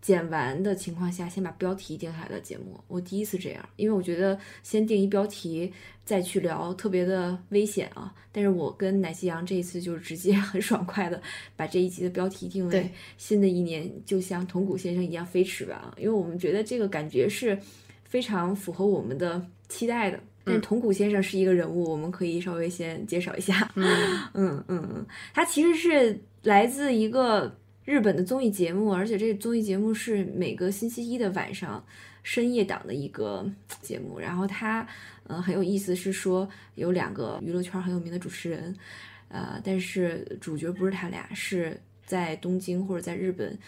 [0.00, 2.78] 剪完的情况下，先把标题定下来的节目。
[2.88, 5.72] 我第一次这样，因为我觉得先定一标题
[6.04, 8.12] 再去聊特别的危险啊。
[8.32, 11.20] 但是我跟奶昔羊这一次就是直接 很爽快的
[11.56, 17.58] 把这一集的标题定为“新的一年就像铜鼓先生一样飞驰吧”啊，因为我们觉得这个感觉是
[18.04, 20.18] 非常符合我们的期待的。
[20.42, 23.70] 但是铜鼓先生是一个人物，我们可以稍微先介绍一下。
[23.74, 23.84] 嗯
[24.32, 31.84] 嗯嗯 嗯，它其实是来自一个日本的综艺节目，而且这个综艺节目是每个星期一的晚上
[32.22, 34.18] 深夜档的一个节目。
[34.18, 34.86] 然后它
[35.24, 38.76] 呃很有意思，是说有两个娱乐圈很有名的主持人，
[39.28, 43.58] 呃，但是主角不是他俩，是在东京或者在日本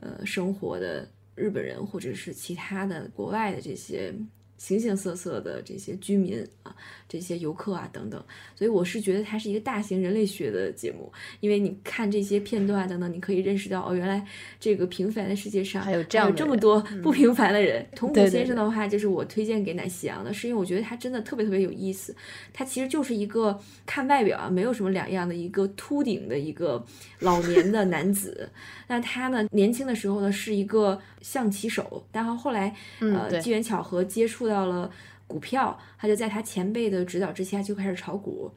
[0.00, 4.12] 呃生活的日本人，或者是其他的国外的这些。
[4.60, 6.74] 形形色色的这些居民啊，
[7.08, 8.22] 这些游客啊等等，
[8.54, 14.24] 所以我是觉得它是一个大型人类学的节目，因为你看这些片段等等，你可以认识到哦，原来
[14.60, 17.86] 这个平凡的世界上还有这样这么多不平凡的人。
[17.96, 22.14] 铜鼓对对先生的话，就是我推荐给奶昔阳的，是因为我觉得他真的特别特别有意思。
[22.52, 26.84] 他其实就是一个看外表啊没有什么两样的一个秃顶的一个
[27.20, 28.48] 老年的男子。
[28.86, 34.90] 那他呢，年轻的时候呢是一个象棋手，然后后来呃对机缘巧合接触到了
[35.28, 38.50] 股票，他就在他前辈的指导之下就开始炒股，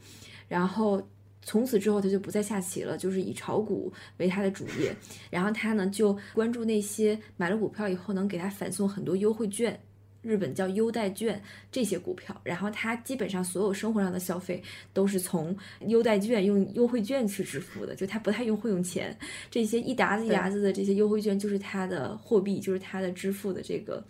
[0.47, 0.99] 然后。
[1.43, 4.95] 从此之后，他就不再下棋了，就是以炒股为他的主业。
[5.31, 9.77] 然后他呢，就关注那些买了股票以后能给他返送很多优惠券，
[10.21, 12.39] 日本叫优待券这些股票。
[12.43, 14.61] 然后他基本上所有生活上的消费
[14.93, 15.57] 都是从
[15.87, 19.17] 优待券用优惠券去支付的，就他不太用会用钱。
[19.49, 24.05] 这些一沓子一沓子的这些优惠券就是他的货币，就是他的支付的这个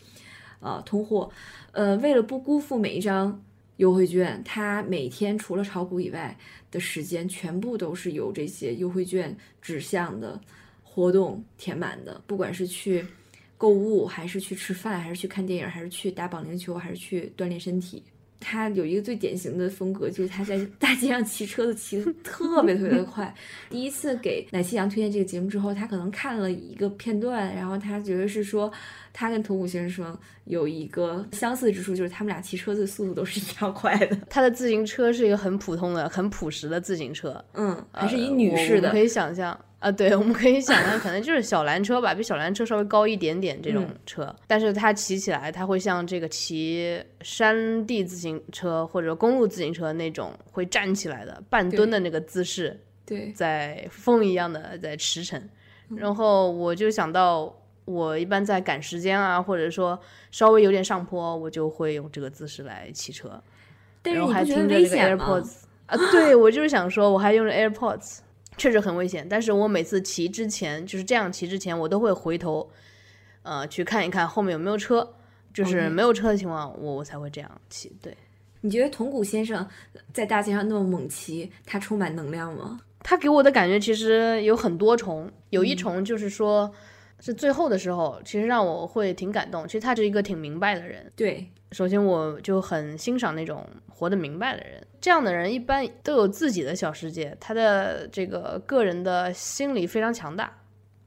[0.62, 1.30] 啊通货。
[1.74, 3.43] 呃，为了不辜负每一张
[3.78, 6.38] 优惠券，他每天除了炒股以外
[6.69, 10.39] 的时间，全部都是由这些优惠券指向的
[10.84, 13.06] 活动填满的，不管是去
[13.58, 18.04] 购物，还是去吃饭，还是去看电影，还是去打保龄球，还是去锻炼身体。
[18.42, 23.34] 他有一个最典型的风格，就是他在大街上骑车子骑得特别特别的快。
[23.70, 28.70] 第一次给奶昔羊推荐这个节目之后，他可能看了一个片段，然后他觉得是说
[29.14, 34.18] 他跟桐谷先生有一个相似之处，就是他们俩骑车子速度都是一样快的。
[34.30, 39.58] 他的自行车是一个很普通的、很朴实的自行车，嗯，还是一女士的，可以想象。
[39.82, 55.41] 啊，对，我们可以想象，可能就是小蓝车吧，比小蓝车稍微高一点点这种车，但是它骑起来，它会像这个骑山地自行车或者公路自行车那种会站起来的半蹲的那个姿势，对，在风一样的在驰骋，
[55.96, 57.52] 然后我就想到，
[57.86, 63.41] 我一般在赶时间啊，或者说稍微有点上坡，我就会用这个姿势来骑车，
[64.04, 65.54] 但是你还听着这个 AirPods
[65.88, 68.20] 啊，对我就是想说，我还用着 AirPods。
[68.58, 72.70] 确实很危险，但是我每次骑之前就是这样骑之前，我都会回头，
[73.44, 75.16] 呃，去看一看后面有没有车，
[75.54, 77.92] 就是没有车的情况，我我才会这样骑。
[78.02, 78.16] 对，
[78.62, 79.68] 你觉得铜鼓先生
[80.14, 82.80] 在大街上那么猛骑，他充满能量吗？
[83.04, 86.72] 他给我的感觉其实有很多重，有一重就是说，
[87.20, 89.66] 是最后的时候，其实让我会挺感动。
[89.66, 91.12] 其实他是一个挺明白的人。
[91.16, 94.86] 对，首先我就很欣赏那种活得明白的人。
[95.00, 100.52] 这样的人一般都有自己的小世界，他的这个个人的心理非常强大。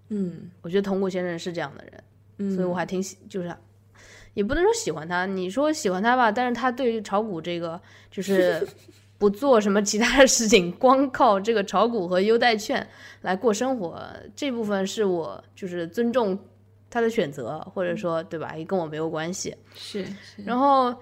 [0.08, 3.54] 嗯，我觉得桐谷先生是这样的人，所以我还挺喜，就是
[4.34, 5.26] 也不能说喜欢他。
[5.26, 8.66] 你说喜欢他吧，但是他对于炒股这个就是
[9.16, 12.86] 不做什么其他的事情，光靠这个炒股和优待券
[13.22, 14.02] 来过生活，
[14.34, 16.38] 这部分是我就是尊重
[16.90, 19.56] 他的选择，或者说对吧，也跟我没有关系。
[19.74, 20.04] 是，
[20.44, 20.94] 然后。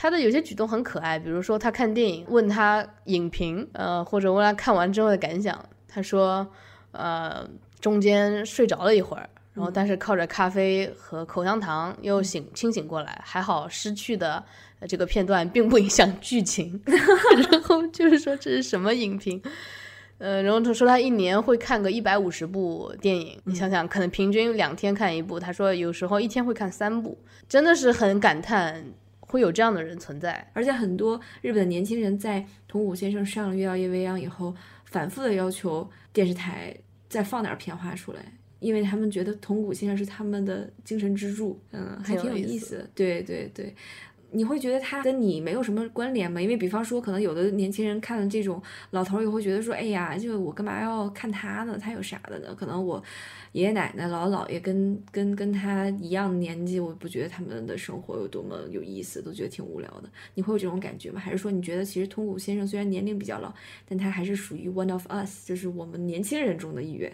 [0.00, 5.58] 他的有些举动很可爱，比如说他看电影，问他影评，呃，或者问他看完之后的感想。
[5.88, 6.46] 他说，
[6.92, 7.44] 呃，
[7.80, 14.40] 中间睡着了一会儿，然后但是靠着咖啡和口香糖又醒清醒过来，还好失去的
[14.86, 16.80] 这个片段并不影响剧情。
[16.86, 19.42] 然后就是说这是什么影评？
[20.18, 25.40] 呃，然后他说他一年会看个一百五十部电影，你想想，可能平均两天看一部。
[25.40, 27.16] 他说有时候一天会看三部，
[27.48, 28.84] 真的是很感叹。
[29.30, 34.54] 会有这样的人存在，而且很多日本的年轻人在桐谷先生上了《月曜夜未央》以后，
[34.86, 36.74] 反复的要求电视台
[37.10, 38.20] 再放点片花出来，
[38.58, 42.88] 因为他们觉得桐谷先生是他们的精神支柱，嗯，还挺有意思。
[42.94, 43.74] 对对对。
[44.30, 46.40] 你会觉得他跟你没有什么关联吗？
[46.40, 51.78] 因为比方说，可能有的年轻人看了这种老头也会觉得说，哎呀，就我干嘛要看他呢？
[51.80, 52.54] 他有啥的呢？
[52.54, 53.02] 可能我
[53.52, 60.10] 爷爷奶奶、姥姥姥爷跟跟跟他一样年纪，我不觉得他们的生活有多么有意思，都觉得挺无聊的。
[60.34, 61.18] 你会有这种感觉吗？
[61.18, 63.50] 还是说你觉得其实通古先生虽然年龄比较老，
[63.88, 67.10] 但他还是属于 one of us，就是我们年轻人中的一员？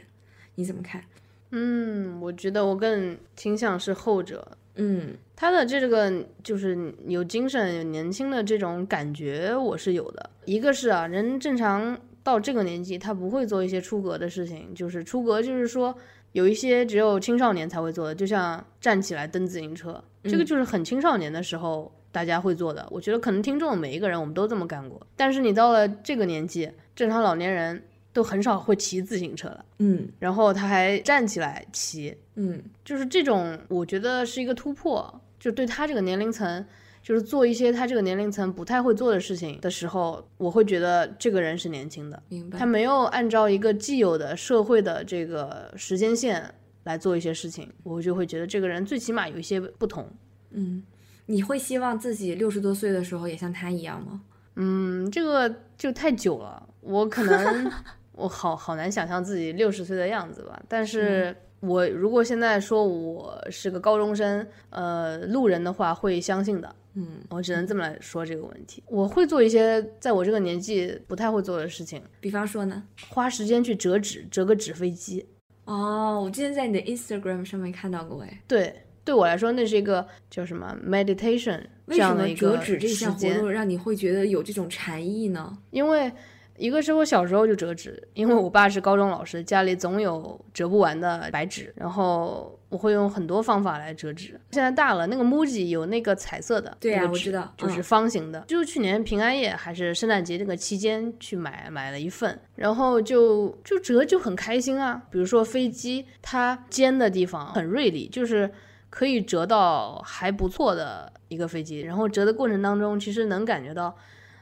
[0.57, 1.03] 你怎么看？
[1.51, 4.59] 嗯，我觉得我更倾向是后者。
[4.77, 10.31] 嗯，他的这个就是有精神、有年轻的这种感觉，我是有的。
[10.45, 14.75] 一个是啊，人正常到这个年纪，他不会做一些出格的事情。
[14.75, 15.95] 就是出格，就是说
[16.33, 22.87] 有一些只有青少年才会做的，就像站起来蹬自行车，这个就是很青少年的时候大家会做的。
[22.91, 25.07] 我觉得可能听众每一个人我们都这么干过。
[25.17, 27.83] 但是你到了这个年纪，正常老年人。
[28.15, 36.65] 都很少会骑自行车了，嗯，然后他还站起来骑，嗯，就是这种，我觉得是一个突破，就对他这个年龄层，
[37.03, 42.57] 就是做一些他这个年龄层不太会做的事情的时候，我会觉得这个人是年轻的，明白？
[42.57, 50.09] 他没有按照一个既有的社会的这个时间线来做一些事情，我就会觉得这个人最起码有一些不同，
[50.53, 50.85] 嗯，
[51.27, 54.23] 你会希望自己六十多岁的时候也像他一样吗？
[54.55, 57.73] 嗯，这个就太久了，我可能。
[58.17, 66.77] 我好好难想象自己六十岁的样子吧，但是我如果现在说我是个高中生，呃，路人的话会相信的。
[66.97, 68.81] 嗯，我只能这么来说这个问题。
[68.87, 75.27] 我会做一些在我这个年纪不太会做的事情，比方说呢，花时间去折纸，折个纸飞机。
[75.65, 78.73] 哦，我之前在你的 Instagram 上面看到过，哎，对，
[79.05, 85.59] 对我来说那是一个叫什么 meditation 这样的一个折纸这项活动让你会觉得有这种禅意呢？
[85.71, 86.13] 因为。
[86.57, 94.41] 一个是我小时候就折纸，因为我爸是高中老师，家里总有折不完的白纸，然后我会用很多方法来折纸。
[94.51, 105.03] 现在大了，那个 MUJI 有那个彩色的，对呀，我知道，就是方形的，就是去年平安夜还是圣诞节那个期间去买买了一份，然后就就折就很开心啊。
[105.11, 108.51] 比如说飞机，它尖的地方很锐利，就是。
[108.91, 111.81] 可以折到还不错的一个飞机。
[111.81, 113.93] 然后折的过程当中，其实能感觉到，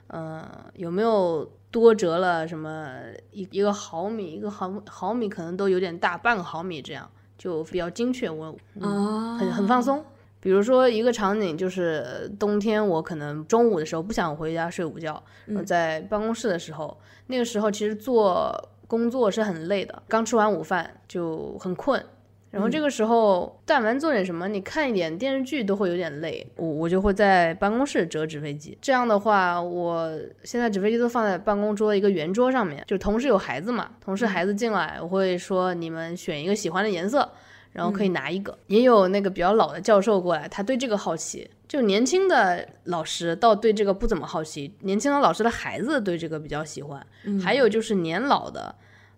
[0.09, 2.93] 嗯，有没有多折了什么
[3.33, 8.31] 一一个毫米，一个毫毫米可能都有点大，半个毫米这样就比较精确。
[8.31, 10.05] 我嗯，很很放松。
[10.39, 15.23] 比如说一个场景，就是冬天，我可能中午的时候不想回家睡午觉，
[15.65, 16.99] 在办公室的时候，
[17.29, 22.05] 那个时候其实做工作是很累的，刚吃完午饭就很困，
[22.53, 28.79] 然后这个时候但凡做点什么，你看一点电视剧都会有点累，我我就会在办公室折纸飞机。
[28.81, 37.29] 这样的话，我现在纸飞机都放在办公桌一个圆桌上面，就同事有孩子嘛，同事孩子进来，我会说你们选一个喜欢的颜色。
[37.73, 41.49] 然后可以拿一个，也有那个比较老的教授过来，他对这个好奇。
[41.67, 47.03] 就年轻的老师倒对这个不怎么好奇，年轻的老师的孩子对这个比较喜欢。
[47.43, 48.75] 还有就是年老的，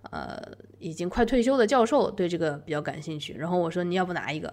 [0.08, 0.40] 呃，
[0.84, 3.32] 已经快退休的教授对这个比较感兴趣。
[3.32, 4.52] 然后我说你要不拿一个，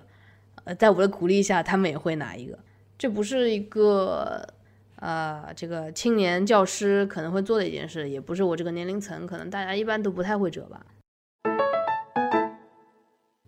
[0.64, 2.58] 呃，在我的鼓励下，他们也会拿一个。
[2.98, 4.48] 这不是一个，
[4.96, 10.86] 呃，这个青年教师可能会做的一件事，也不是我这个年龄层，可能大家一般都不太会折吧。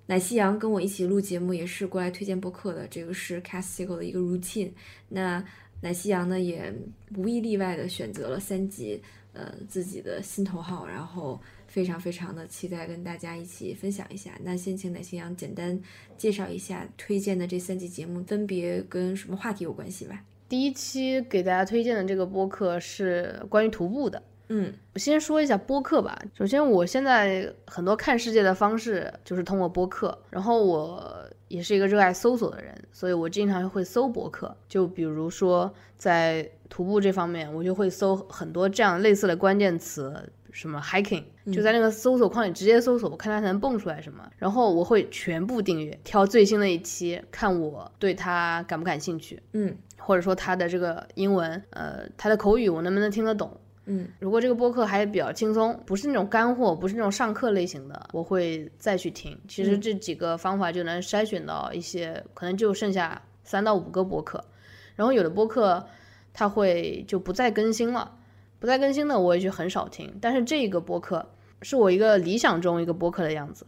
[0.06, 2.86] 奶夕阳跟我一起录节目，也是过来推荐播客的。
[2.90, 4.72] 这个是 Castigo 的一个 routine。
[5.08, 5.42] 那
[5.80, 6.74] 奶夕阳呢，也
[7.16, 11.40] 无一例外的选择了三级，呃，自己的心头好，然后
[11.74, 14.30] 非常非常的期待跟大家一起分享一下。
[14.44, 15.82] 那先请奶夕阳简单
[16.16, 20.24] 介绍一下推荐的这三期节目分别跟什么话题有关系吧。
[20.48, 24.22] 第一期给大家推荐的这个播客是关于徒步的。
[24.50, 26.16] 嗯，我先说一下播客吧。
[26.38, 30.16] 首先，我现在很多看世界的方式就是通过播客。
[30.30, 34.56] 然后，我也是一个热爱搜索的人，所以我经常会搜播客。
[34.70, 44.30] 就比如说在徒步这方面，我就会搜很多这样类似的关键词，什么 hiking，就在那个搜索框里直接搜索，我看它能蹦出来什么。
[44.38, 49.42] 然后我会全部订阅，挑最新的一期，看我对它感不感兴趣。
[49.52, 53.58] 嗯，或者说它的这个英文，呃，它的口语我能不能听得懂。
[53.86, 59.38] 嗯，如果这个播客还比较轻松，不是那种干货，不是那种上课类型的，我会再去听。
[59.46, 64.42] 其实这几个方法就能筛选到一些，可能就剩下三到五个播客。
[64.96, 65.86] 然后有的播客
[66.34, 68.10] 它会就不再更新了，
[68.58, 70.18] 不再更新的我也就很少听。
[70.22, 71.33] 但是这个播客
[71.64, 73.66] 是我一个理想中一个播客的样子。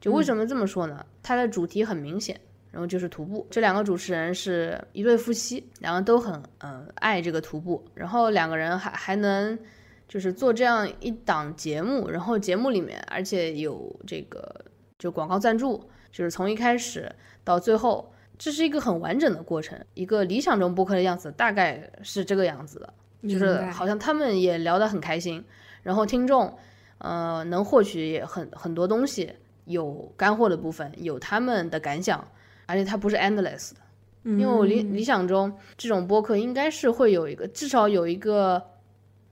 [0.00, 1.04] 就为什么这么说呢？
[1.22, 2.40] 它的主题很明显。
[2.70, 9.58] 然后就是徒步，这两个主持人是一对夫妻，两个都很嗯爱这个徒步，然后两个人还还能
[10.06, 14.54] 就是做这样一档节目，然后节目里面而且有这个
[14.98, 15.82] 就广告赞助，
[16.12, 17.10] 就是从一开始
[17.42, 22.92] 到最后，这是一个很完整的过程，一个理想中播客的样子大概是这个样子的，
[23.26, 25.42] 就是好像他们也聊得很开心，
[25.82, 26.54] 然后听众
[26.98, 29.32] 呃能获取也很很多东西，
[29.64, 32.26] 有干货的部分，有他们的感想。
[32.70, 33.80] 而且它不是 endless 的，
[34.24, 38.62] 因为我理理想中这种播客应该是会有一个至少有一个，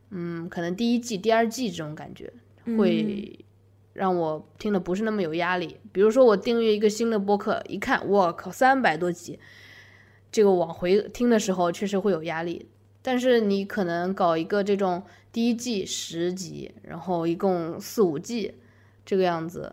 [0.08, 2.32] 嗯，可能第一季、第二季这种感觉
[2.78, 3.44] 会
[3.92, 5.76] 让我听的不是那么有压力。
[5.92, 9.38] 比如说我订阅一个新的播客，一看我靠三百多集，
[10.32, 12.66] 这个往回听的时候确实会有压力。
[13.06, 15.00] 但是你可能搞一个这种
[15.30, 18.54] 第一季十集，然后一共四五季
[19.04, 19.72] 这个样子，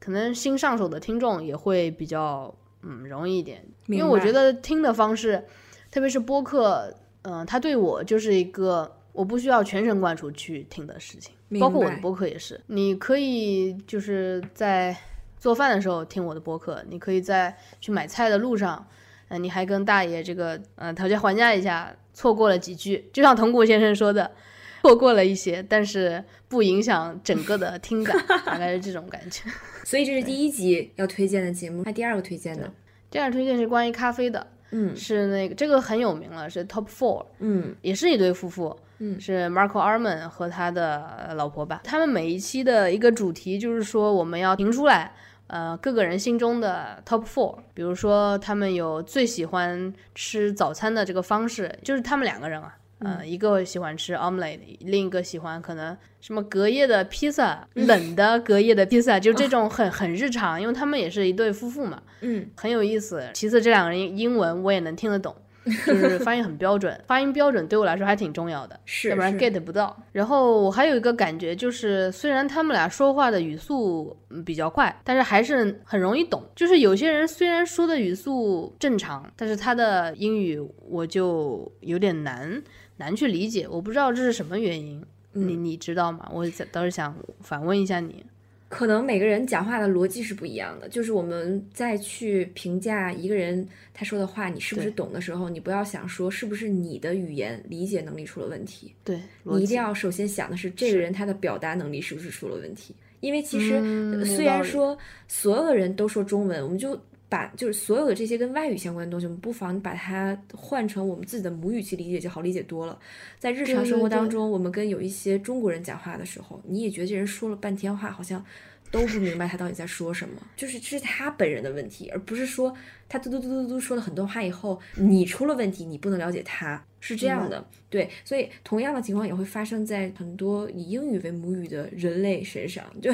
[0.00, 2.54] 可能新上手的听众也会比较。
[2.84, 5.44] 嗯，容易一点，因为我觉得听的方式，
[5.88, 6.92] 特别是播客，
[7.22, 12.60] 嗯，它对我就是一个我不需要全神贯注去听的事情，包括我的播客也是。
[12.66, 14.96] 你可以就是在
[15.38, 18.84] 做饭的时候听我的播客，你可以在去买菜的路上，
[19.28, 24.30] 嗯，你还跟大爷这个嗯讨价还价一下，错过了几句，就像藤谷先生说的，
[24.82, 29.42] 错过了一些，但是不影响整个的听感， 大概是这种感觉。
[29.84, 32.72] 所以这是第一集要推荐的节目，那第二个推荐呢，
[33.10, 45.12] 第二个推荐是关于咖啡的，嗯，是那个这个很有名了，是 Top Four，嗯，也是一对夫妇，嗯，是 Marco Arman 和他的老婆吧，他们每一期的一个主题就是说我们要评出来，
[45.52, 52.74] 呃，各个人心中的 Top Four，比如说他们有最喜欢吃早餐的这个方式，就是他们两个人啊。
[53.04, 63.28] 嗯，一个喜欢吃 omelette，另一个喜欢可能什么隔夜的披萨，冷的隔夜的披萨，就这种很很日常，因为他们也是一对夫妇嘛，嗯，很有意思。
[63.34, 65.34] 其次，这两个人英文我也能听得懂，
[65.86, 69.96] 就是发音很标准， 发音标准对我来说还挺重要的，是，要不然 get 不到。
[70.12, 76.42] 然后我还有一个感觉就是，虽然他们俩说话的语速比较快，但是还是很容易懂。
[76.54, 82.62] 就是有些人虽然说的语速正常，但是他的英语我就有点难。
[82.98, 86.30] 难去理解，我不知道这是什么原因，你你知道吗？
[86.32, 88.24] 我倒是想反问一下你。
[88.72, 104.96] 可能每个人讲话的逻辑是不一样的，就是我们在去评价一个人他说的话，你是不是懂的时候，你不要想说是不是你的语言理解能力出了问题，对你一定要首先想的是这个人他的表达能力是不是出了问题，因为其实虽然说
[105.28, 106.98] 所有的人都说中文，我们就。
[107.32, 112.98] 把就是所有的这些跟外语相关的东西，我们不妨把它换成我们自己的母语去理解，就好理解多了。
[113.38, 118.44] 在日常生活当中，我们跟有一些中国人讲话的时候，你也觉得这人说了半天话，好像
[118.92, 120.40] 都不明白他到底在说什么。
[120.54, 122.72] 就是这是他本人的问题，而不是说
[123.08, 127.66] 他嘟嘟嘟嘟嘟说了很多话以后，你出了问题，你不能了解他，是这样的。
[127.90, 132.84] 对，所以同样的情况也会发生在很多以英语为母语的人类身上。
[133.00, 133.10] 就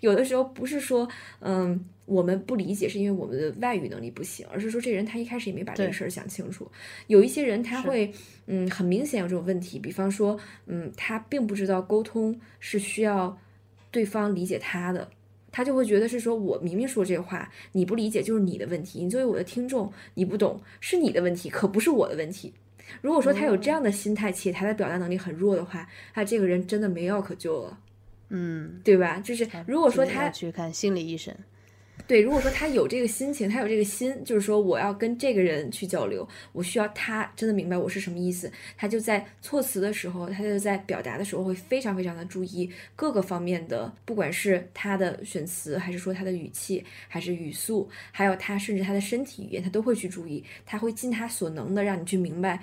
[0.00, 1.08] 有的时候不是说，
[1.40, 1.84] 嗯。
[2.04, 6.70] 我们不理解是因为我们的外语能力不行，而是说这人他一开始也没把这个事儿想清楚。
[7.06, 8.12] 有一些人他会，
[8.46, 13.38] 嗯，很明显有这种问题，比方说，嗯，他并不知道沟通是需要
[13.92, 15.08] 对方理解他的，
[15.52, 22.52] 他就会觉得是说我明明说这话，你不理解就是你的问题，你作为我的听众你不懂是你的问题，可不是我的问题。
[23.00, 27.78] 如果说他有这样的心态，且他的表达能力很弱的话，他这个人真的没药可救了，
[28.30, 29.20] 嗯，对吧？
[29.20, 31.32] 就是如果说他去看心理医生。
[32.06, 38.50] 对，如果说他有这个心情，他有这个心，就是说我要跟这个人去交流，我需要他真的明白我是什么意思。
[38.76, 50.44] 他就在措辞的时候，他就在表达的时候会非常非常的注意各个方面的，不管是他的选词，还是说他的语气，还是语速，还有他甚至他的身体语言，他都会去注意。
[50.66, 52.60] 他会尽他所能的让你去明白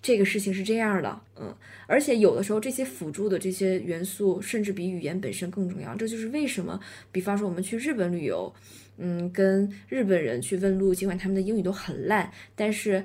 [0.00, 1.52] 这个事情是这样的，嗯。
[1.88, 5.94] 而且有的时候这些辅助的这些元素，甚至比语言本身更重要。
[5.96, 6.78] 这就是为什么，
[7.10, 8.54] 比方说我们去日本旅游。
[8.96, 13.04] 嗯，跟日本人去问路，尽管他们的英语都很烂，但是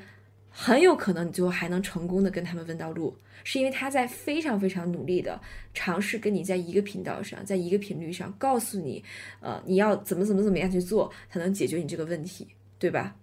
[0.49, 5.39] 很有可能你最后还能成功的跟他们问到路，是因为他在非常非常努力的
[5.73, 9.03] 尝试跟你在一个频道上，在一个频率上，告诉你，
[9.39, 13.15] 呃，你要怎么怎么怎么样去做，才能解决你这个问题，对吧？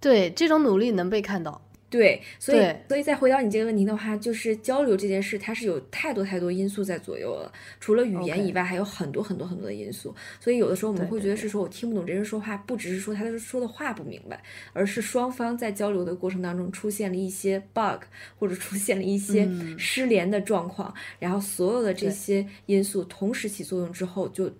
[0.00, 1.67] 对，这种努力能被看到。
[1.90, 7.50] 对，所以所以再回到你这个问题的话，就是交流这件事，它是有太多太多因素在左右了。
[7.80, 10.14] 除了语言以外，还有很多很多很多的因素。
[10.38, 14.42] 所以有的时候我们会觉得是说我听不懂这人说话，不只是说他说的话不明白，
[14.74, 18.02] 而是双方在交流的过程当中出现了一些 bug，
[18.38, 24.52] 或者出现了一些失联的状况，然后所有的这些因素同时起作用之后就。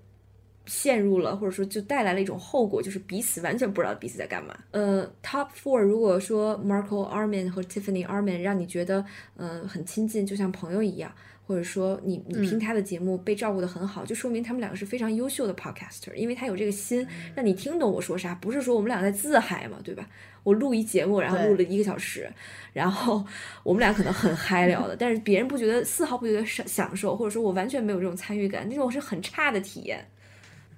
[0.68, 4.56] 陷入了，或者说就带来了一种后果，就是彼此完全不知道彼此在干嘛。
[4.70, 9.04] 呃，Top Four，如果说 Marco Arman 和 Tiffany Arman 让你觉得
[9.36, 11.10] 嗯很亲近，就像朋友一样，
[11.46, 17.04] 或者说你你听他的节目被照顾的很好，就说明他们两个是非常优秀的 Podcaster，因为他有这个心
[17.34, 20.06] 让你听懂我说啥，不是说我们俩在自嗨嘛，对吧？
[20.44, 22.30] 我录一节目，然后录了一个小时，
[22.72, 23.24] 然后
[23.62, 30.06] 我们俩可能很嗨聊的，但是别人不觉得丝毫不觉得享享受，或者说我完全没有这种参与感，那种是很差的体验。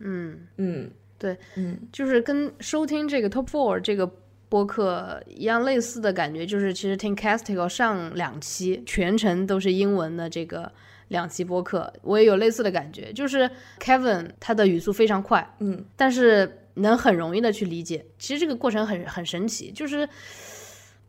[0.00, 0.38] 嗯。
[0.56, 4.10] 嗯，对，嗯，就是跟收听这个 Top Four 这个
[4.48, 10.70] 播客一样类似的感觉，就是其实听 Castigo 上两期全程都是英文的这个
[11.08, 13.48] 两期播客，我也有类似的感觉，就是
[13.78, 20.08] Kevin 他的语速非常快，嗯，但是能很容易的去理解，其实这个过程很很神奇，就是。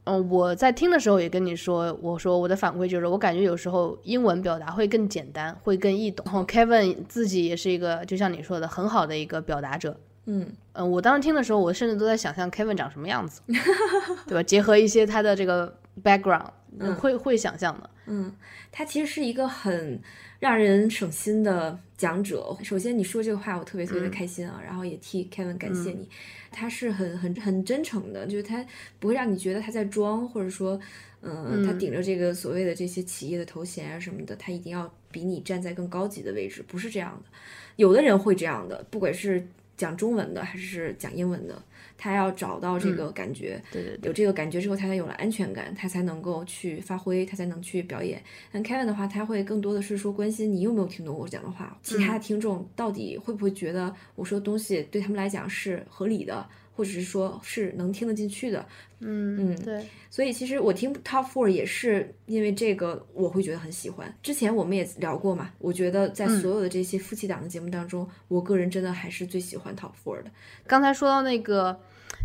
[0.06, 6.26] 嗯，我在听的时候也跟你说，我说我的反馈就是，我感觉有时候英文表达会更简单，会更易懂。
[6.26, 9.96] 然后 Kevin 自己也是一个，就像你说的，很好的一个表达者。
[10.26, 13.42] 嗯嗯，我当时听的时候，我甚至都在想象 Kevin 长什么样子，
[14.28, 14.42] 对吧？
[14.44, 15.72] 结合一些他的这个
[16.04, 16.50] background，
[16.96, 17.90] 会会想象的。
[18.08, 18.34] 嗯，
[18.72, 20.02] 他其实是一个很
[20.42, 22.58] 让人省心的讲者。
[22.64, 26.10] 首先你说这个话，我特别特别的开心啊，然后也替 Kevin 感谢你。
[26.50, 28.66] 他是很很很真诚的，就是他
[29.00, 30.80] 不会让你觉得他在装，或者说，
[31.22, 37.30] 嗯，他顶着这个所谓的这些企业的头衔啊什么的，他一定要比你站在更高级的位置，不是这样的。
[37.76, 39.46] 有的人会这样的，不管是
[39.78, 41.62] 讲中文的还是讲英文的。
[42.02, 48.20] 他要找到这个感觉，对对，有这个感觉之后，他才有了安全感，他才能够去发挥，他才能去表演。
[48.52, 56.44] 但 Kevin 的话，他会更多的是说关心你有没有听懂我讲的话，其他的听众到底会不会觉得我说的东西对他们来讲是合理的。
[56.74, 58.66] 或者是说，是能听得进去的，
[59.02, 59.86] 嗯嗯，对。
[60.10, 64.12] 所以其实我听 Top Four 也是因为这个，我会觉得很喜欢。
[64.24, 70.32] 之前我们也聊过嘛，我觉得在所有的这些夫妻档的节目当中，我个人真的还是最喜欢 Top Four 的。
[70.66, 71.78] 刚才说到那个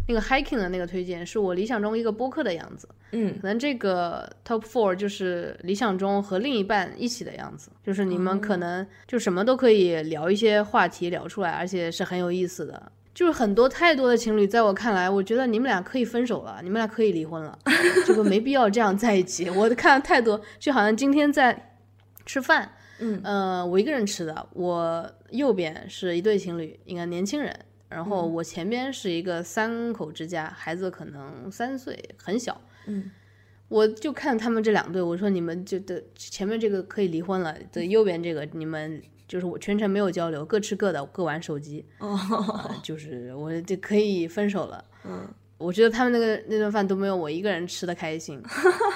[0.09, 2.89] 那个 Hiking 的那个推荐，是我理想中一个播客的样子。
[3.13, 12.93] 嗯，可能这个 Top Four 就是理想中和另一半一起的样子，就是你们可能就什么都可以聊一些话题聊出来，而且是很有意思的。
[13.15, 17.59] 就是很多太多的情侣，在我看来，我觉得你们俩可以分手了，你们俩可以离婚了，
[18.05, 19.49] 这个没必要这样在一起。
[19.49, 21.79] 我看了太多，就好像今天在
[22.27, 32.61] 吃饭，嗯呃，我一个人吃的，我右边是一对情侣，应该年轻人，然后我前边是一个三口之家，孩子可能三岁，很小。
[32.87, 33.11] 嗯
[33.69, 42.17] 我就看他们这两对，我说你们就的前面这个可以离婚了，对，右边这个你们就是我全程没有交流，各吃各的，各玩手机，哦，
[42.69, 44.85] 呃就是我就可以分手了。
[45.05, 45.27] 嗯
[45.59, 48.41] 我觉得他们那个那顿饭都没有我一个人吃的开心，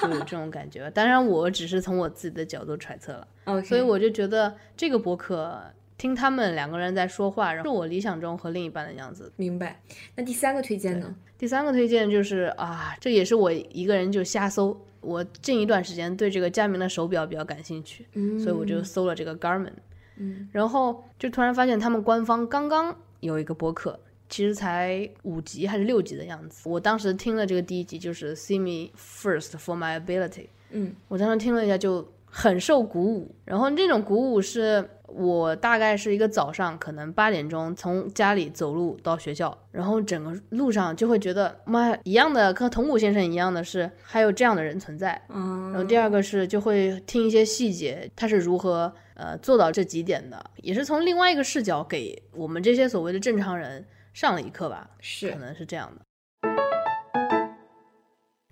[0.03, 0.89] 就有这种感觉。
[0.91, 3.27] 当然，我只是从我自己的角度揣测了
[3.65, 5.59] 所以我就觉得这个博客
[6.01, 9.31] 听他们两个人在说话，然后是我理想中和另一半的样子。
[9.35, 9.79] 明白。
[10.15, 11.15] 那第三个推荐呢？
[11.37, 14.75] 第三个推荐就是啊，这也是我一个人就瞎搜。
[14.99, 19.73] 我近一段时间对这个佳明的手表比较感兴趣，嗯，所以我就搜了这个 Garmin，
[20.15, 26.67] 嗯然后就突然发现他们官方刚刚有一个播客，其实才五集还是六集的样子。
[26.67, 45.21] 我当时听了这个第一集，就是 See Me First for My Ability，嗯我当时听了一下就很受鼓舞，然后这种鼓舞是我大概是一个早上，可能八点钟从家里走路到学校，然后整个路上就会觉得妈一样的，跟铜鼓先生一样的是还有这样的人存在。
[45.29, 55.37] 嗯，然后第二个是就会听一些细节，他是如何呃做到这几点的，也是从另外一个视角给我们这些所谓的正常人上了一课吧，是可。
[55.37, 56.01] 能是这样的。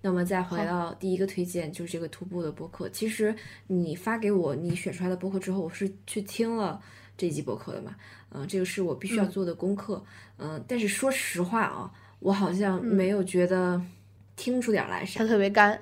[0.02, 2.88] 那么再回到第一个推荐，就是这个徒步的播客。
[2.90, 3.36] 其实
[3.68, 6.82] 你发给我你选出来的播客之后，我是去听了
[7.18, 7.96] 这集播客的嘛。
[8.32, 10.04] 嗯、这个是我必须要做的功课。
[10.38, 13.82] 嗯、但是说实话啊，我好像没有觉得
[14.36, 15.28] 听出点儿来啥它。
[15.28, 15.82] 特别干，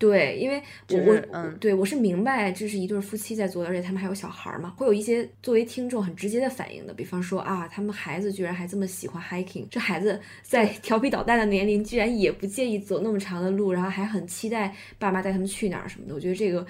[0.00, 16.66] 对，因为我、就是我嗯对我是明白这是一对夫妻在做的，而且他们还有小孩儿嘛，会有一些作为听众很直接的反应的，比方说啊，他们孩子居然还这么喜欢 hiking，这孩子 在调皮捣蛋的年龄居然也不介意走那么长的路，然后还很期待爸妈带他们去哪儿什么的，我觉得这个。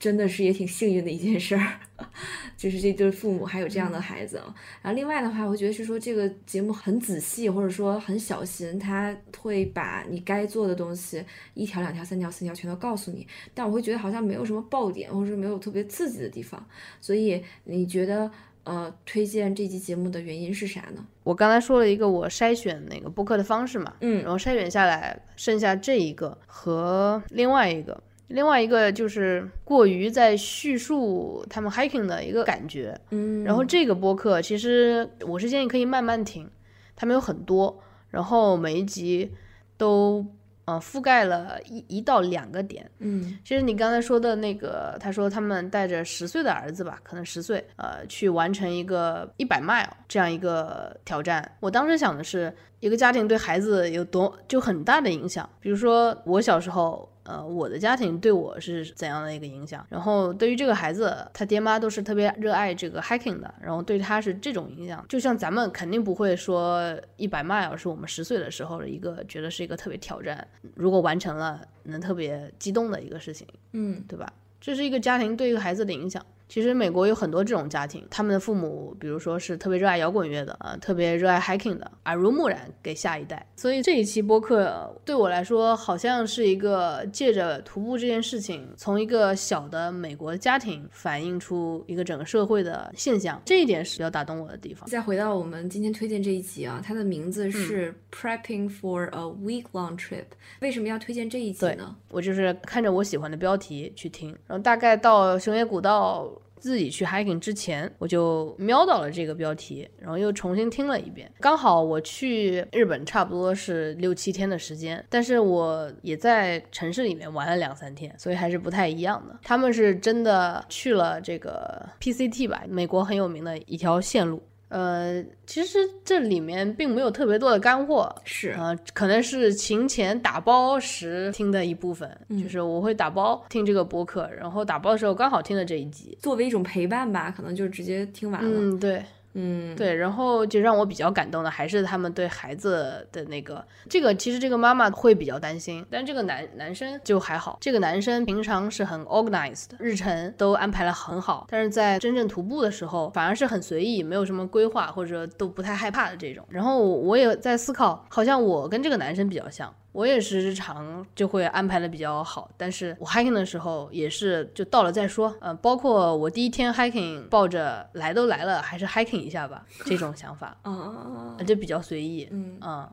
[0.00, 1.78] 真的是也挺幸运的一件事儿，
[2.56, 4.54] 就是这对父母还有这样的孩子啊。
[4.80, 11.22] 然后另外的话，我觉得是说这个节目很仔细，或者说很小心，他会把你该做的东西
[11.52, 13.26] 一条、两条、三条、四条全都告诉你。
[13.52, 16.66] 但我会觉得好像没有什么爆点，或者说没有特别刺激的地方。
[16.98, 18.30] 所以你觉得
[18.64, 21.06] 呃，推荐这期节目的原因是啥呢？
[21.24, 32.98] 我刚才说了一个我筛选那个播客的方式嘛，嗯然后筛选下来，剩下这一个和另外一个，另外一个就是过于在叙述他们 hiking 的一个感觉。
[33.10, 36.48] 嗯，然后这个播客其实我是建议可以慢慢听，
[36.94, 39.32] 他们有很多，然后每一集
[39.76, 40.24] 都
[40.64, 42.88] 呃覆盖了一一到两个点。
[43.00, 51.56] 嗯其实你刚才说的那个，他说他们带着十岁的儿子吧，可能十岁，呃，去完成一个一百 mile 这样一个挑战。
[51.58, 55.48] 我当时想的是，一个家庭对孩子有多就很大的影响。
[55.60, 59.86] 比如说我小时候，呃，我的家庭对我是怎样的一个影响？
[59.88, 65.04] 然后对于这个孩子，他爹妈都是特别热爱这个 hiking 的，然后对他是这种影响。
[65.08, 73.46] 就像咱们肯定不会说一百 mile 是我们十岁的时候的一个觉得是一个特别挑战，如果完成了能特别激动的一个事情。
[73.72, 74.32] 嗯对吧？
[74.60, 76.24] 这是一个家庭对一个孩子的影响。
[76.50, 83.46] 其实美国有很多这种家庭，他们的父母，比如说是特别热爱摇滚乐的啊、特别热爱 hiking 的，耳濡目染给下一代。
[83.54, 94.88] 所以这一期播客呃对我来说，好像是一个借着徒步这件事情，从一个小的美国家庭反映出一个整个社会的现象，这一点是比较打动我的地方。
[94.88, 100.24] 再回到我们今天推荐这一集啊，它的名字是 Prepping for a Week Long Trip。
[100.58, 101.94] 为什么要推荐这一集对呢？
[102.08, 106.28] 我就是看着我喜欢的标题去听，然后大概到熊野古道
[106.60, 111.30] 自己去 hiking 之前，我就瞄到了这个标题，然后又重新听了一遍。
[111.40, 119.36] 刚好我去日本差不多是六七天的时间，但是我也在城市里面玩了两三天，所以还是不太一样的。
[119.42, 124.42] 他们是真的去了这个 PCT 吧，美国很有名的一条线路。
[124.70, 132.08] 呃，其实这里面并没有特别多的干货，是呃，可能是勤前打包时听的一部分，
[132.42, 136.16] 就是我会打包听这个播客，然后打包的时候刚好听了这一集。
[136.22, 138.60] 作为一种陪伴吧，可能就直接听完了。
[138.60, 139.02] 嗯，对
[139.34, 156.44] 嗯对，然后就让我比较感动的还是他们对孩子的那个，这个其实这个妈妈会比较担心，但这个男男生就还好，这个男生平常是很 organized，日程都安排了很好，但是在真正徒步的时候反而是很随意，没有什么规划或者都不太害怕的这种。
[156.48, 159.72] 然后我也在思考，好像我跟这个男生比较像。
[159.92, 172.88] 我也是日常就会安排的比较好，但是我 hiking 的时候也是就到了再说，嗯、包括我第一天 hiking 抱着来都来了，还是 hiking 一下吧这种想法， 啊，就比较随意，嗯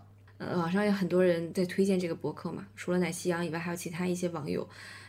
[0.56, 4.68] 网上有很多人在推荐这个博客嘛，除了奶昔羊以外，还有其他一些网友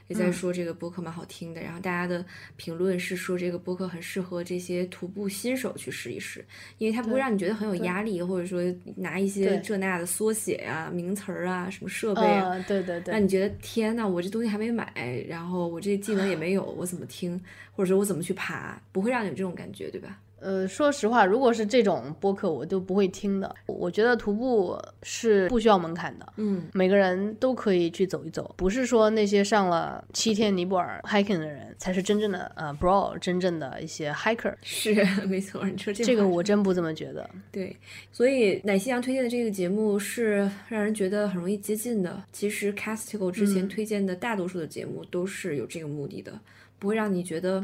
[0.09, 1.61] 也在说这个播客蛮好听的。
[1.61, 2.25] 然后大家的
[2.57, 6.45] 评论是说这个播客很适合这些徒步新手去试一试，
[6.79, 8.61] 因为它不会让你觉得很有压力，或者说
[8.97, 14.93] 拿一些这那的缩写呀、名词儿啊、什么设备啊，对对对，让你觉得天呐，我这东西还没买，
[15.29, 17.41] 然后我这技能也没有，我怎么听，
[17.73, 20.19] 或者说我怎么去爬，不会让你有这种感觉，对吧？
[20.41, 23.55] 呃，说实话，如果是这种播客，我都不会听的。
[23.67, 34.55] 我觉得徒步是不需要门槛的，嗯，每个人都可以去走一走，不是说那些上了七天尼泊尔 hiking 的人才是真正的呃 bro，真正的一些 hiker。
[34.63, 37.29] 是，没错，你说这这个我真不这么觉得。
[37.51, 37.77] 对，
[38.13, 42.23] 所以奶昔羊推荐的这个节目是让人觉得很容易接近的。
[42.33, 46.39] 其实 Castigo 之前推荐的大多数的节目都是有这个目的的。
[46.79, 47.63] 不会让你觉得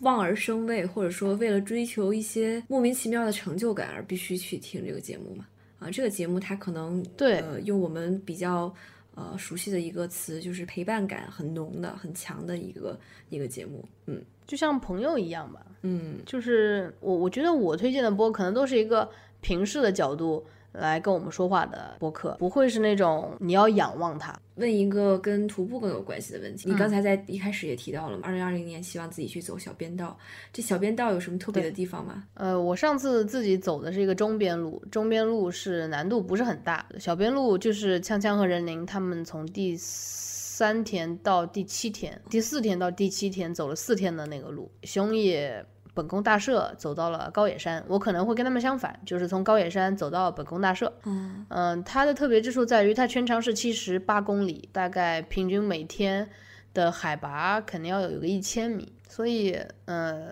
[0.00, 5.46] 望而生畏，或者说为了追求一些莫名其妙的成就感而必须去听这个节目嘛？
[5.78, 8.72] 啊，这个节目它可能对，呃，用我们比较
[9.14, 12.98] 呃熟悉的一个词，就是陪伴感很浓的、很强的一个
[13.30, 13.84] 一个节目。
[14.06, 15.64] 嗯，就像朋友一样吧。
[15.82, 20.44] 嗯，就是我我觉得我推荐的播可能都是一个平视的角度。
[20.72, 24.38] 来跟我们说话的播客，不会是那种你要仰望他。
[24.56, 28.24] 问一个跟徒步更有关系的问题，你刚才在一开始也提到了嘛？
[28.24, 30.16] 二零二零年希望自己去走小边道，
[30.52, 32.24] 这小边道有什么特别的地方吗？
[32.34, 45.64] 呃，我上次自己走的是一个中边路，中边路是难度不是很大，小边路就是锵锵和任宁他们从第三天到第七天，第四天到第七天走了四天的那个路，熊野。
[46.00, 50.90] 本宫大社走到了高野山，我可能会跟他们相反，就是从高野山走到本宫大社。
[51.04, 51.44] 嗯。
[51.50, 56.26] 嗯，它的特别之处在于它全长是七十八公里，大概平均每天
[56.72, 60.30] 的海拔肯定要有一个一千米，所以呃，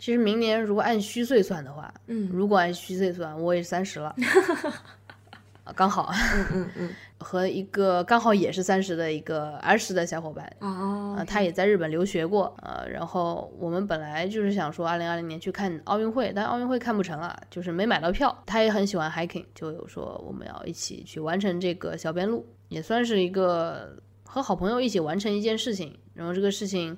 [0.00, 4.12] 其实明年如果按虚岁算的话，嗯，如果按虚岁算，我也三十了。
[5.76, 18.36] 刚好，嗯嗯嗯，和一个刚好也是三十的一个儿时的小伙伴，啊，他也在日本留学过，呃，然后我们本来就是想说二零二零年去看奥运会，但奥运会看不成了，就是没买到票。
[18.46, 25.98] 他也很喜欢 hiking，就有说我们要一起去完成这个小边路，也算是一个和好朋友一起完成一件事情。
[26.14, 26.96] 然后这个事情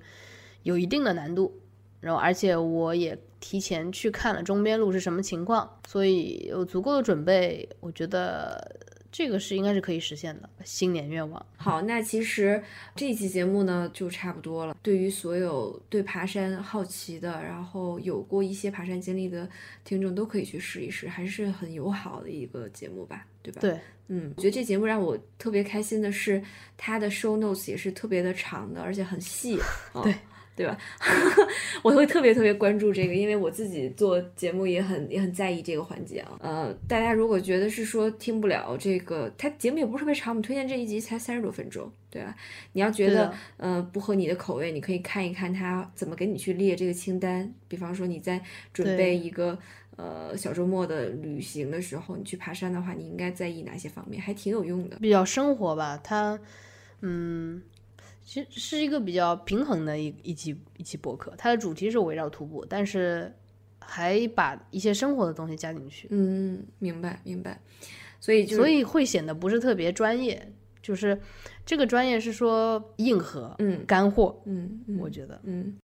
[0.62, 1.52] 有一定的难度，
[2.00, 3.18] 然后而且我也。
[3.42, 8.76] 提前去看了中边路是什么情况，所以有足够的准备，我觉得
[9.12, 11.44] 这个是应该是可以实现的新年愿望。
[11.56, 12.62] 好，那其实
[12.94, 14.76] 这一期节目呢就差不多了。
[14.82, 19.48] 对于所有对爬山好奇的，然后有过一些爬山经历的
[19.84, 23.60] 听众，都可以去试一试，还是很友好的一个节目吧，对吧？
[23.60, 26.42] 对，嗯，我觉得这节目让我特别开心的是，
[26.76, 29.58] 它的 show notes 也是特别的长的，而且很细。
[30.02, 30.14] 对。
[30.60, 30.76] 对吧？
[31.82, 36.36] 我会特别特别关注这个，因为我自己做节目也很也很在意这个环节啊。
[36.40, 42.36] 呃，大家如果觉得是说听不了这个，它节目也不是特别长，我们推荐这一集才三十多分钟，对吧？
[42.74, 47.50] 你要觉得呃不合你的口味，你可以看一看他怎么给你去列这个清单。
[47.66, 48.38] 比方说你在
[48.74, 49.58] 准备一个
[49.96, 54.20] 呃小周末的旅行的时候，你去爬山的话，你应该在意哪些方面？
[54.20, 55.98] 还挺有用的，比较生活吧。
[56.04, 56.38] 它
[57.00, 57.62] 嗯。
[58.22, 63.34] 其实是一个比较平衡的一一期一期博客，它的主题是围绕徒步，但是
[63.78, 66.06] 还把一些生活的东西加进去。
[66.10, 67.60] 嗯，明白明白。
[68.20, 70.52] 所以所以会显得不是特别专业，
[70.82, 71.18] 就是
[71.64, 75.76] 这个专业是说硬核，嗯，干货，嗯，我觉得，嗯。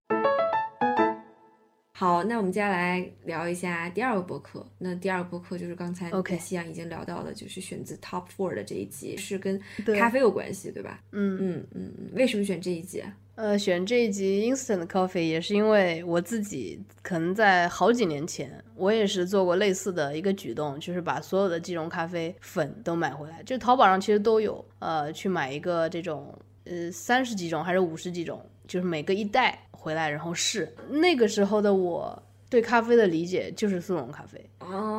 [1.98, 4.62] 好，那我们接下来聊一下第二个播客。
[4.76, 9.58] 那第二个播客就是刚才跟夕阳已经聊到的，就是选自 Top Four 的这一集，是跟
[9.98, 11.00] 咖啡有关系，对吧？
[11.12, 12.10] 嗯嗯嗯嗯。
[12.12, 13.02] 为什么选这一集？
[13.34, 29.58] 呃，选这一集 Instant Coffee 也是因为我自己可能在好几年前，我也是做过类似的一个举动，就是把所有的即溶咖啡粉都买回来，就淘宝上其实都有，呃，去买一个这种，呃，三十几种还是五十几种，就是每个一袋。
[29.86, 32.20] 回来然后试，那个时候的我
[32.50, 34.44] 对咖啡的理解就是速溶咖啡，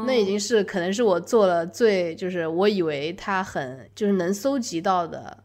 [0.06, 5.44] 那已经是可能是我做了最就是我以为它很就是能搜集到的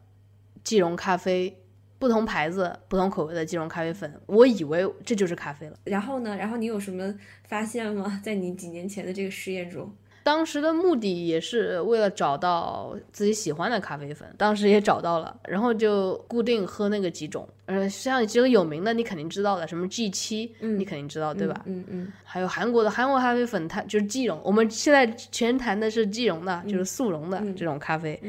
[0.63, 1.53] 即溶咖啡，
[1.99, 5.77] 不同牌子不同口味的即溶咖啡粉，我以为这就是咖啡了。
[5.83, 6.37] 然后呢？
[6.37, 7.13] 然后你有什么
[7.49, 8.21] 发现吗？
[8.23, 9.93] 在你几年前的这个实验中？
[10.23, 21.61] 当时的目的也是为了找到自己喜欢的咖啡粉，当时也找到了，然后就固定喝那个几种，呃，像几个有名的你肯定知道的，什么 G 七，你肯定知道对吧？
[21.67, 22.13] 嗯嗯。
[22.25, 24.41] 还有韩国的韩国咖啡粉，它就是即溶。
[24.45, 28.21] 我们现在全谈的是即溶的，就是速溶的这种咖啡。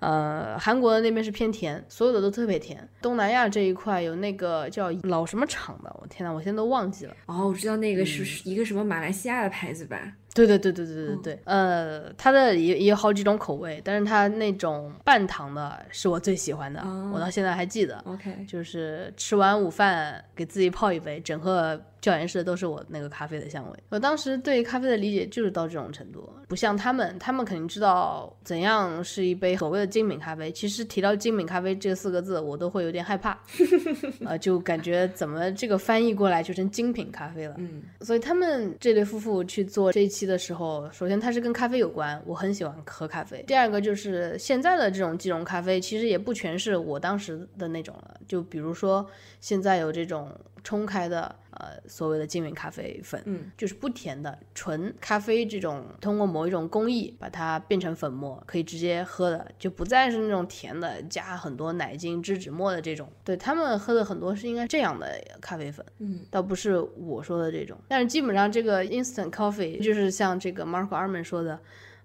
[0.00, 2.88] 呃，韩国的那边是偏甜，所有的都特别甜。
[3.02, 7.16] 东南亚这一块有那个叫老什么厂的，我天呐，我现在都忘记了。
[7.26, 10.12] 哦，我知道那个是一个什么马来西亚的牌子吧？
[10.46, 16.80] 对对对对对对对，呃，它的也也有好几种口味，但是它那种半糖的是我最喜欢的，
[17.12, 17.98] 我到现在还记得。
[18.06, 23.78] OK，就是吃完午饭给自己泡一杯，整个教研室都是我那个咖啡的香味。
[23.88, 30.52] 我当时对咖啡的理解就是到这种程度，不像他们，他们肯定知道怎样是一杯所谓的精品咖啡。
[30.52, 33.36] 其实提到精品咖啡这四个字，我都会有点害怕，
[34.24, 37.54] 呃，就感觉怎么这个翻译过来就成精品咖啡了。
[37.58, 40.28] 嗯，所以他们这对夫妇去做这一期。
[40.28, 43.42] 的时候，首先它是跟咖啡有关，我很喜欢喝咖啡。
[43.46, 48.20] 第二个就是现在的这种即溶咖啡，其实也不全是我当时的那种了。
[48.26, 49.06] 就比如说
[49.40, 50.30] 现在有这种
[50.68, 63.10] 冲开的，呃，所谓的精品咖啡粉，嗯，就是不甜的纯咖啡，这种通过某一种工艺把它变成粉末，可以直接喝的，就不再是那种甜的，加很多奶精、脂脂末的这种。
[63.24, 67.78] 对他们喝的很多是应该这样的咖啡粉，嗯，倒不是我说的这种。
[67.88, 71.58] 但是基本上这个 instant coffee 就是像这个 Marco Arman 说的，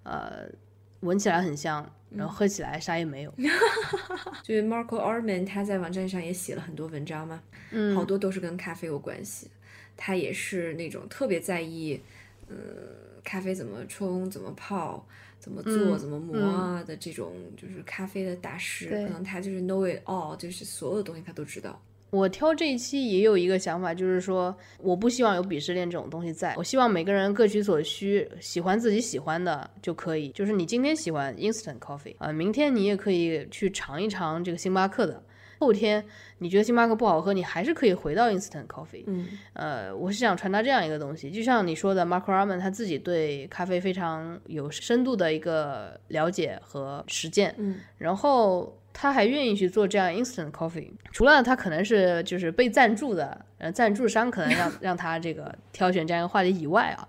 [0.03, 0.47] 呃，
[1.04, 1.89] 闻起来很香。
[2.16, 3.34] 然后喝起来啥也没有，
[4.43, 7.41] 就是 Marco Arman 他在网站上也写了很多文章嘛，
[7.72, 9.49] 嗯，好多都是跟咖啡有关系。
[9.97, 11.99] 他也是那种特别在意，
[12.49, 12.56] 嗯，
[13.24, 15.04] 咖啡怎么冲、怎么泡、
[15.39, 18.89] 怎么做、怎么磨啊的这种，就是咖啡的大师。
[18.89, 21.82] 可能他就是 know it all，就是所有的东西他都知道。
[22.14, 30.30] 我挑这一期也有一个想法，就是说我不希望有鄙视链这种东西在，我希望每个人各取所需，喜欢自己喜欢的就可以。
[30.30, 35.24] 就是你今天喜欢 instant coffee 啊，明天你也可以去尝一尝这个星巴克的，
[35.57, 36.05] 后天
[36.38, 39.03] 你觉得星巴克不好喝，你还是可以回到 instant coffee。
[39.07, 48.78] 嗯，呃，我是想传达这样一个东西，就像你说的，Mark Raman 他自己对咖啡非常有深度的一个了解和实践，嗯，然后。
[48.94, 57.08] 他还愿意去做这样 instant coffee，除了他可能是就是被赞助的，呃，赞助商可能让 让他这个挑选这样一个话题以外啊，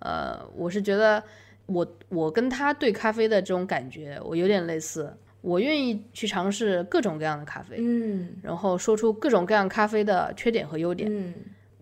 [0.00, 1.22] 呃，我是觉得
[1.66, 11.32] 我我跟他对咖啡的这种感觉，我有点类似，我愿意去尝试各种各样的咖啡，嗯，然后说出各种各样咖啡的缺点和优点，嗯。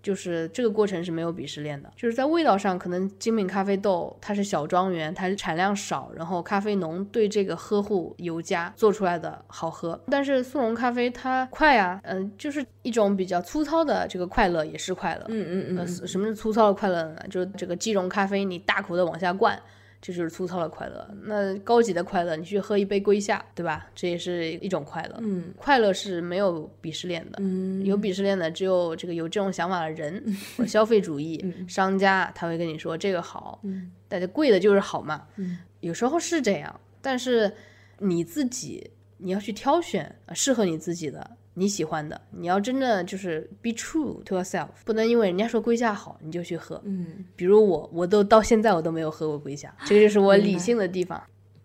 [0.08, 10.00] 就是这个过程是没有鄙视链的，就是在味道上，可能精品咖啡豆它是小庄园，它是产量少，然后咖啡农对这个呵护尤加，做出来的好喝。
[10.10, 15.86] 但是速溶咖啡它快啊，嗯，就是一种比较粗糙的这个快乐也是快乐，嗯嗯嗯。
[15.86, 17.20] 什么是粗糙的快乐呢？
[17.28, 19.60] 就是这个即溶咖啡你大口的往下灌。
[20.00, 21.08] 这就是粗糙的快乐。
[21.22, 23.88] 那高级的快乐，你去喝一杯龟夏，对吧？
[23.94, 25.16] 这也是一种快乐。
[25.20, 27.38] 嗯，快乐是没有鄙视链的。
[27.40, 30.22] 嗯，有鄙视链的只有这个有这种想法的人
[30.56, 33.60] 和消费主义 商家，他会跟你说这个好。
[33.64, 35.26] 嗯，大家贵的就是好嘛。
[35.36, 37.52] 嗯，有时候是这样，但是
[37.98, 41.37] 你自己你要去挑选适合你自己的。
[41.58, 46.80] 你喜欢的，你要真的就是 be true to yourself，不能因为人家说龟夏好你就去喝。
[46.84, 51.22] 嗯，比如我，我都到现在我都没有喝过龟夏，这个就是我理性的地方。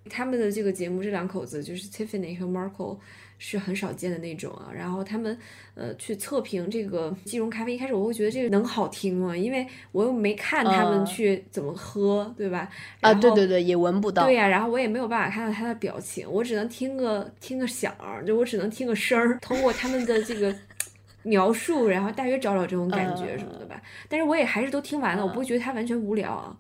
[0.09, 2.97] 他们的这个节目，这两口子就是 Tiffany 和 Marco。
[3.45, 5.37] 是很少见的那种啊，然后他们
[5.75, 9.35] 呃去测评这个即溶咖啡，一开始我会觉得这个能好听吗？
[9.35, 12.69] 因为我又没看他们去怎么喝，对吧？
[13.01, 14.23] 啊，对对对，也闻不到。
[14.23, 20.55] 对呀，然后我也没有办法看到他的表情，我只能听个听个响儿，就我只能听个声儿，通过他们的这个
[21.23, 23.81] 描述，然后大约找找这种感觉什么的吧。
[24.07, 26.57] 但是我也还是都听完了，我不会觉得它完全无聊啊。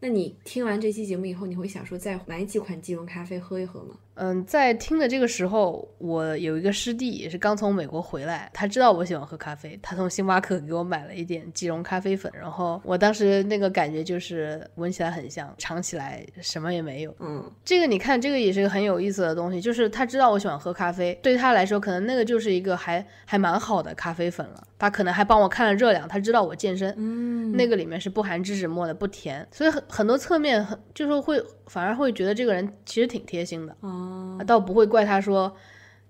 [0.00, 3.94] 那你听完这期节目以后，你会想说再买几款即溶咖啡喝一喝吗？
[4.16, 17.14] 嗯，在听的这个时候，我有一个师弟也是刚从美国回来，他知道我喜欢喝咖啡，他从星巴克给我买了一点即溶咖啡粉，然后我当时那个感觉就是闻起来很香，尝起来什么也没有。
[17.18, 24.62] 嗯，这个你看，这个也是个很有意思的东西，就是他知道我喜欢喝咖啡，对他来说，可能那个就是一个还还蛮好的咖啡粉了。
[24.76, 33.74] 他可能还帮我看了热量，他知道我健身，嗯，那个里面是不含脂脂末的，不甜，所以很很多侧面很就是会反而会觉得这个人其实挺贴心的。
[33.80, 34.03] 哦，
[34.46, 35.54] 倒不会怪他说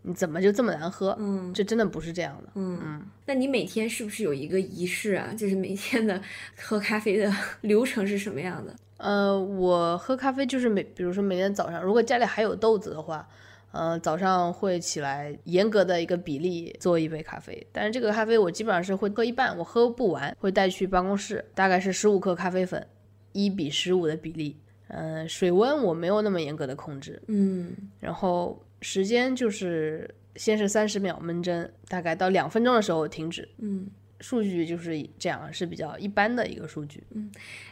[0.03, 3.03] 你怎么就这么难喝，嗯，这真的不是这样的，嗯嗯。
[3.27, 5.33] 那你每天是不是有一个仪式啊？
[5.37, 6.21] 就是每天的
[6.63, 7.33] 喝咖啡的
[7.63, 8.75] 流程是什么样的？
[8.99, 13.27] 呃，我喝咖啡就是每，比如说每天早上，如果家里还有豆子的话，
[13.73, 22.87] 呃，早上会起来严格的一个比例做一杯咖啡，但是这个咖啡我基本上是会喝一半，我喝不完会带去办公室，大概是十五克咖啡粉，
[23.33, 24.59] 一比十五的比例。
[24.89, 33.49] 嗯，水温我没有那么严格的控制，嗯，然后时间就是先是三十秒闷蒸，大概到两分钟的时候停止。
[33.59, 33.87] 嗯，
[34.21, 37.03] 数据就是这样，是比较一般的一个数据。
[37.11, 37.31] 嗯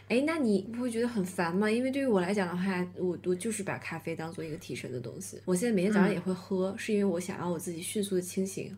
[0.09, 1.69] 哎，那你不会觉得很烦吗？
[1.69, 5.39] 因为对于我来讲的话，我我就是把咖啡当做一个提神的东西。
[5.45, 8.75] 我现在每天早上也会喝，是因为我想让我自己迅速的清醒。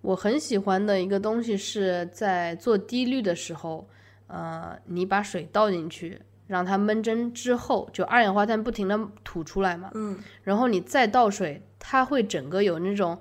[0.00, 3.86] 我很喜欢的一个东西是在做低滤的时候，
[4.28, 6.18] 呃，你把水倒进去，
[6.50, 13.16] 让它闷蒸之后，就二氧化碳不停的吐出来嘛，嗯，然后你再倒水，它会整个有那种，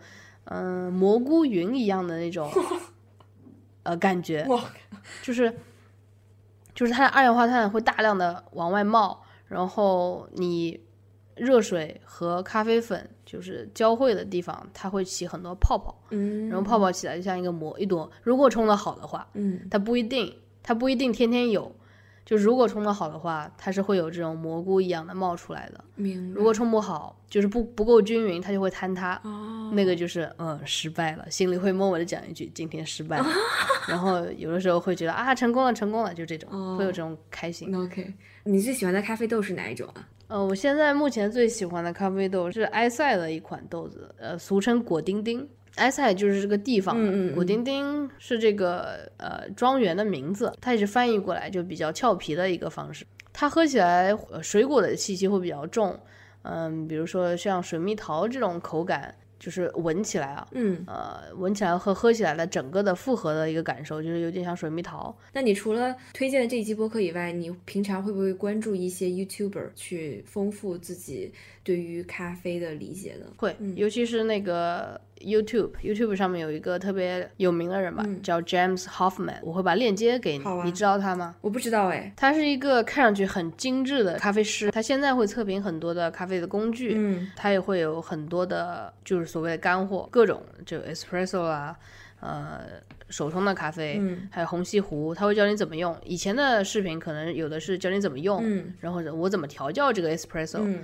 [0.46, 2.50] 嗯、蘑菇云一样的那种，
[3.84, 4.60] 呃，感觉，哇，
[5.22, 5.56] 就是，
[6.74, 10.82] 就是它的二氧化碳会大量的往外冒，然后你
[11.36, 15.96] 热水和咖啡粉就是交汇的地方，它会起很多泡泡。
[16.10, 18.10] 嗯，然后泡泡起来就像一个膜一朵。
[18.24, 21.72] 如果冲的好的话，嗯它不一定，它不一定天天有。
[22.30, 25.84] 就如果冲的好的话，它是会有这种蘑菇一样的冒出来的。
[25.96, 26.32] 明。
[26.32, 29.20] 如果冲不好，就是不不够均匀，它就会坍塌。
[29.24, 33.26] 哦，那个就是嗯失败了，心里会默默的讲一句今天失败了。
[33.90, 37.76] 然后有的时候会觉得啊成功了成功了，就这种、会有这种开心。
[37.76, 38.14] OK，
[38.44, 40.08] 你最喜欢的咖啡豆是哪一种啊？
[40.28, 45.50] 呃，我现在目前最喜欢的咖啡豆是埃塞的一款豆子，呃，俗称果丁丁。
[45.80, 53.06] 埃塞就是这个地方的，嗯嗯嗯果丁丁是这个呃庄园的名字，它也是翻译过来就比较俏皮的一个方式。
[53.34, 55.98] 它喝起来呃水果的气息会比较重，
[56.42, 65.16] 嗯，比如说像水蜜桃这种口感，就是闻起来啊，嗯，呃，闻起来和喝起来的整个的复合的一个感受，就是有点像水蜜桃。
[65.32, 71.32] 那你除了推荐的这一期播客以外，你平常会不会关注一些 YouTuber 去丰富自己
[71.64, 73.28] 对于咖啡的理解呢？
[73.38, 81.36] 会，尤其是那个 YouTube，YouTube 上面有一个特别有名的人吧，叫 James Hoffman，我会把链接给你，啊你知道他吗？
[81.42, 82.12] 我不知道哎。
[82.16, 91.76] 他是一个看上去很精致的咖啡师，他现在会测评很多的咖啡的工具，嗯他也会有很多的，就是所谓的干货，各种就 espresso 啊，
[92.20, 92.62] 呃，
[93.10, 95.96] 手冲的咖啡，嗯还有虹吸壶，他会教你怎么用。
[96.04, 100.84] 以前的视频可能有的是教你怎么用，嗯然后我怎么调教这个 espresso，、嗯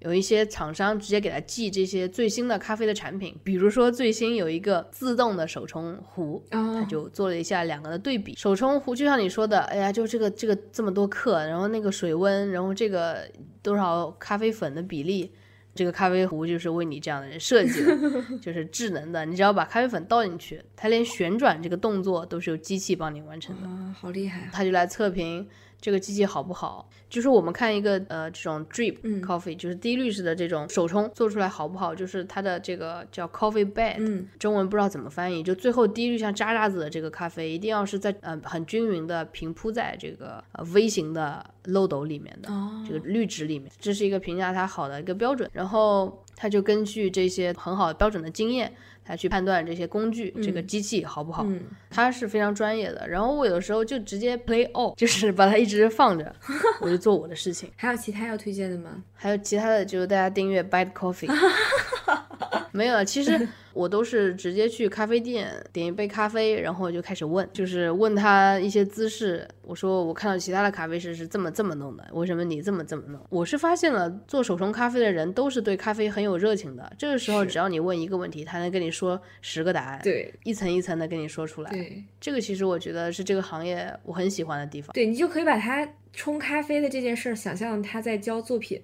[0.00, 8.34] 有一些厂商直接给他寄这些最新的咖啡的产品，比如说最新有一个自动的手冲壶，他哦，就做了一下两个的对比。
[8.36, 13.28] 手冲壶就像你说的，哎呀，就这个这个这么多克，然后那个水温，然后这个
[13.62, 15.32] 多少咖啡粉的比例。
[15.74, 17.96] 这个咖啡壶就是为你这样的人设计的，
[18.42, 23.68] 就是智能的，你只要把咖啡粉倒进去，它连旋转这个动作都是由机器帮你完成的。
[23.68, 24.50] 啊，好厉害啊！
[24.52, 25.46] 他就来测评
[25.80, 26.88] 这个机器好不好。
[27.08, 42.52] 就是我们看一个呃这种 drip 嗯 coffee，、就是低滤式的这种手冲做出来好不好，就是它的这个叫 coffee bed，、嗯中文不知道怎么翻译，就最后低滤像渣渣子的这个咖啡，一定要是在呃很均匀的平铺在这个呃 V 型的漏斗里面的。
[42.52, 45.48] 哦，这个滤纸里面，这是一个评价它好的一个标准。
[45.54, 48.70] 然后他就根据这些很好的标准的经验，
[49.08, 51.42] 来去判断这些工具、这个机器好不好。
[51.46, 53.08] 嗯他是非常专业的。
[53.08, 56.32] 然后我有的时候就直接 play all，就是把它一直放着，
[56.80, 57.70] 我就做我的事情。
[57.76, 59.02] 还有其他要推荐的吗？
[59.14, 61.28] 还有其他的，就是大家订阅 Bad Coffee。
[62.70, 69.46] 没有，其实我都是直接去咖啡店点一杯咖啡，然后就开始问，就是问他一些姿势。
[69.62, 73.20] 我说我看到其他的咖啡师是这么这么弄的，为什么你这么这么弄？
[73.28, 76.90] 我是发现了做手冲咖啡的人都是对咖啡很有热情的。
[76.96, 81.70] 这个时候只要你问一个问题，他能跟你说十个答案，对一层一层的跟你说出来。
[81.70, 84.92] 对这个其实我觉得是这个行业我很喜欢的地方。
[84.94, 88.80] 对，你就可以把他冲咖啡的这件事儿想象他在交作品，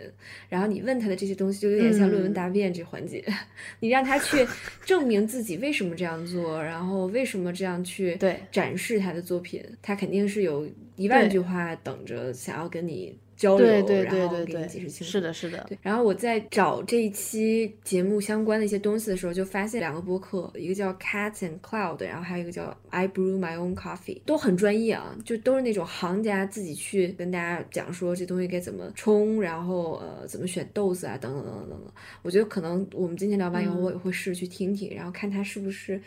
[0.49, 2.35] 然后你问他的这些东西就有点像论文嗯。
[2.35, 3.25] 答辩这环节，
[3.81, 4.47] 你让他去
[4.85, 8.19] 证明自己为什么这样做，然后为什么这样去
[8.51, 15.13] 展示他的作品，他肯定是有一万句话等着想要跟你交流，对对对然后给你对对，解释清楚。
[15.13, 31.93] 是的，是的，对，然后我在找这一期节目相关的一些东西的时候，就发现两个播客，一个叫 Cat and Cloud，然后还有一个叫 I Brew My Own Coffee，都很专业啊，就都是那种行家自己去跟大家讲说这东西该怎么冲，然后呃怎么选豆子啊，等等等等等等。
[32.23, 36.01] 我觉得可能我们今天聊完以后，嗯我也会试着去听听，然后看它是不是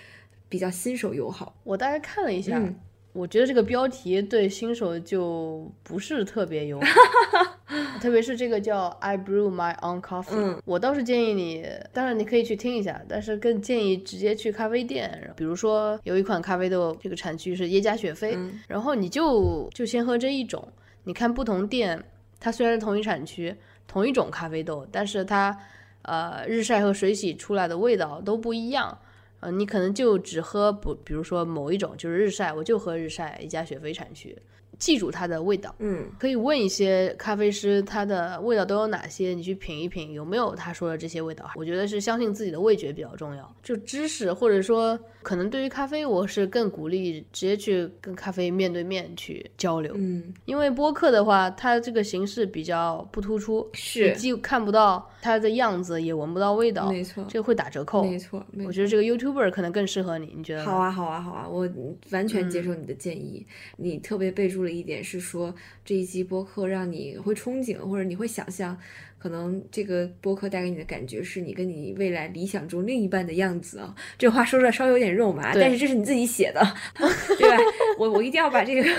[0.50, 1.56] 比较新手友好。
[1.64, 2.76] 我大概看了一下，嗯
[3.18, 7.58] 我觉得这个标题对新手就不是特别友好，
[8.00, 20.68] 特别是这个叫 I brew my own coffee，、嗯我倒是建议你，当然你可以去听一下，但是更建议直接去咖啡店，比如说有一款咖啡豆，这个产区是耶加雪菲，嗯然后你就就先喝这一种，
[21.06, 22.00] 你看不同店，
[22.40, 23.56] 它虽然是同一产区，
[23.88, 25.58] 同一种咖啡豆，但是它
[26.04, 28.96] 呃日晒和水洗出来的味道都不一样。
[29.40, 34.36] 呃，你可能就只喝不，比如说某一种就是日晒，我就喝日晒一家雪菲产区，
[34.80, 35.74] 记住它的味道。
[35.80, 39.30] 嗯可以问一些咖啡师，它的味道都有哪些？
[39.34, 41.50] 你去品一品，有没有他说的这些味道？
[41.56, 43.56] 我觉得是相信自己的味觉比较重要。
[43.64, 49.94] 就知识，或者说可能对于咖啡，我是更鼓励直接去跟咖啡面对面去交流。
[49.96, 58.04] 嗯，因为播客的话，它这个形式比较不突出，是既看不到它的样子，也闻不到味道，没错，这个会打折扣。
[58.04, 58.68] 没错，没错。
[58.68, 60.66] 我觉得这个 YouTuber 可能更适合你，你觉得？
[60.66, 61.48] 好啊，好啊，好啊！
[61.48, 61.68] 我
[62.12, 63.46] 完全接受你的建议。
[63.78, 65.56] 你特别备注了一点是说，
[65.86, 68.78] 这一期播客让你会憧憬，或者你会想象，
[69.18, 73.94] 可能这个播客带给你的感觉是你跟你未来理想中另一半的样子啊。
[74.18, 76.62] 这话说出来稍微有点肉麻，但是这是你自己写的，
[77.38, 77.58] 对吧？
[77.98, 78.90] 我我一定要把这个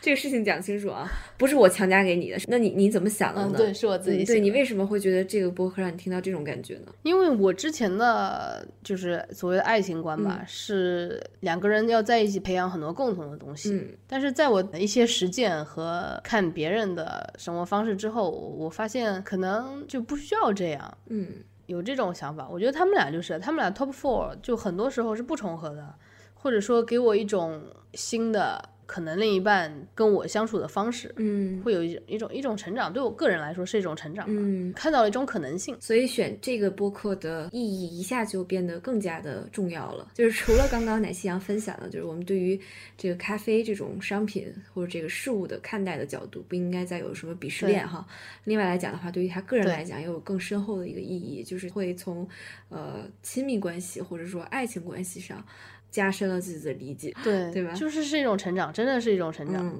[0.00, 2.38] 这个事情讲清楚啊，不是我强加给你的。
[2.46, 3.58] 那你你怎么想的嗯，呢？
[3.58, 4.34] 对，是我自己嗯写的。
[4.34, 6.92] 对你为什么会觉得这个播客让你听到这种感觉呢？
[7.02, 13.72] 因为我之前的就是所谓的爱情观吧，是两个人要在一起培养很多共同的东西。
[13.72, 20.98] 嗯但是在我的一些实践和看别人的生活方式之后，我发现可能就不需要这样。
[21.08, 25.94] 嗯有这种想法，我觉得他们俩就是他们俩 top four 就很多时候是不重合的，
[26.34, 27.60] 或者说给我一种
[27.94, 34.72] 新的可能另一半跟我相处的方式，嗯会有一一种一种成长，对我个人来说是一种成长吧，嗯。
[34.72, 35.76] 看到了一种可能性。
[35.80, 40.12] 所以选这个播客的意义一下就变得更加的重要了。
[40.14, 42.58] 就是除了刚刚奶昔阳分享的，就是我们对于
[42.96, 48.06] 这个咖啡这种商品或者这个事物的看待的角度，不应该再有什么鄙视链哈。
[48.44, 52.28] 另外来讲的话，对于他个人来讲，也有更深厚的一个意义，就是会从
[52.68, 55.44] 呃亲密关系或者说爱情关系上
[55.90, 57.14] 加深了自己的理解。
[57.24, 59.74] 对对吧就是是一种成长，真的是一种成长。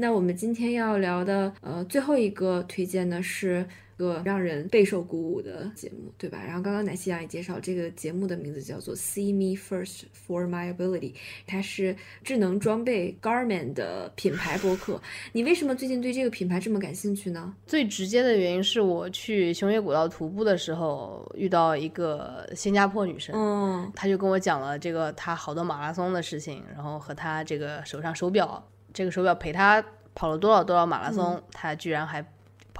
[0.00, 3.66] 那我们今天要聊的呃最后一个推荐呢是
[3.98, 6.42] 个让人备受鼓舞的节目，对吧？
[6.42, 11.12] 然后刚刚奶昔阳也介绍，这个节目的名字叫做 See Me First for My Ability，
[11.46, 11.94] 它是
[12.24, 14.98] 智能装备 Garmin 的品牌播客。
[15.32, 17.54] 你为什么最近对这个品牌这么感兴趣呢？
[17.66, 29.84] 最直接的原因是我去熊野古道徒步的时候遇到一个新加坡女生，嗯她就跟我讲了这个她好多马拉松的事情，然后和她这个手上手表，这个手表陪他
[30.14, 32.24] 跑了多少多少马拉松，他居然还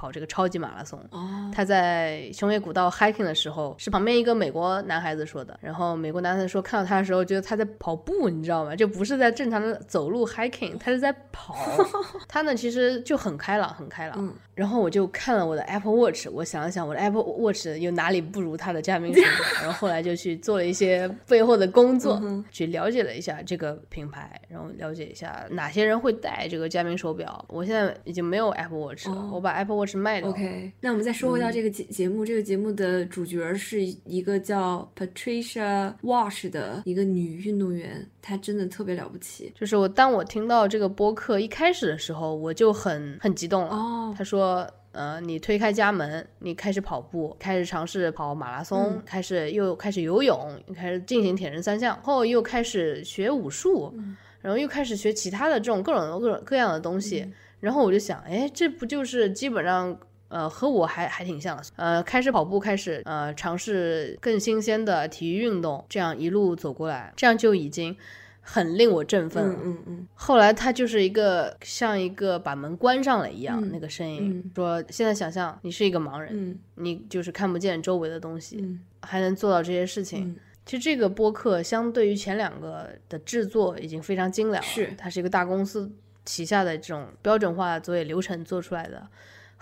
[0.01, 0.99] 跑这个超级马拉松。
[1.11, 5.55] 哦，他在熊野古道 hiking 的时候，是旁边一个美国男孩子说的。
[5.61, 8.75] 然后美国男孩子说，看到他的时候，觉得他在跑步，你知道吗？
[8.75, 11.55] 就不是在正常的走路 hiking，他是在跑。
[12.27, 14.15] 他呢，其实就很开朗，很开朗。
[14.17, 19.31] 嗯然后我就看了我的 Apple Watch，我想了想，我的 Apple Watch 有哪里不如他的佳明手表？
[19.63, 27.43] 然后后来就去做了一些背后的工作，嗯去了解了一下这个品牌，然后了解一下哪些人会戴这个佳明手表。
[27.47, 30.27] 我现在已经没有 Apple Watch 了，哦我把 Apple Watch 卖的。
[30.27, 43.69] OK，那我们再说回嗯到这个节节目，这个节目的主角是一个叫 Patricia Walsh 的一个女运动员，她真的特别了不起就是我当我听到这个播客一开始的时候，我就很很激动了。
[43.69, 44.15] 哦。
[44.17, 57.21] 他说：“呃，你推开家门，你开始跑步，开始尝试跑马拉松，嗯开始又开始游泳，开始进行铁人三项，后又开始学武术，嗯然后又开始学其他的这种各种各种各样的东西。
[57.21, 59.97] 嗯然后我就想，哎，这不就是基本上。”
[60.31, 67.93] 呃，和我还还挺像的，呃，开始跑步，开始呃尝试更新鲜的体育运动，这样一路走过来，这样就已经
[68.39, 69.55] 很令我振奋了。
[69.55, 80.29] 嗯嗯嗯后来他就是一个像一个把门关上了一样，嗯那个声音、嗯说：“现在想象你是一个盲人，嗯你就是看不见周围的东西，嗯还能做到这些事情。
[80.29, 80.35] 嗯
[80.65, 85.91] 其实这个播客相对于前两个的制作已经非常精良了，是它是一个大公司
[86.25, 89.07] 旗下的这种标准化作业流程做出来的。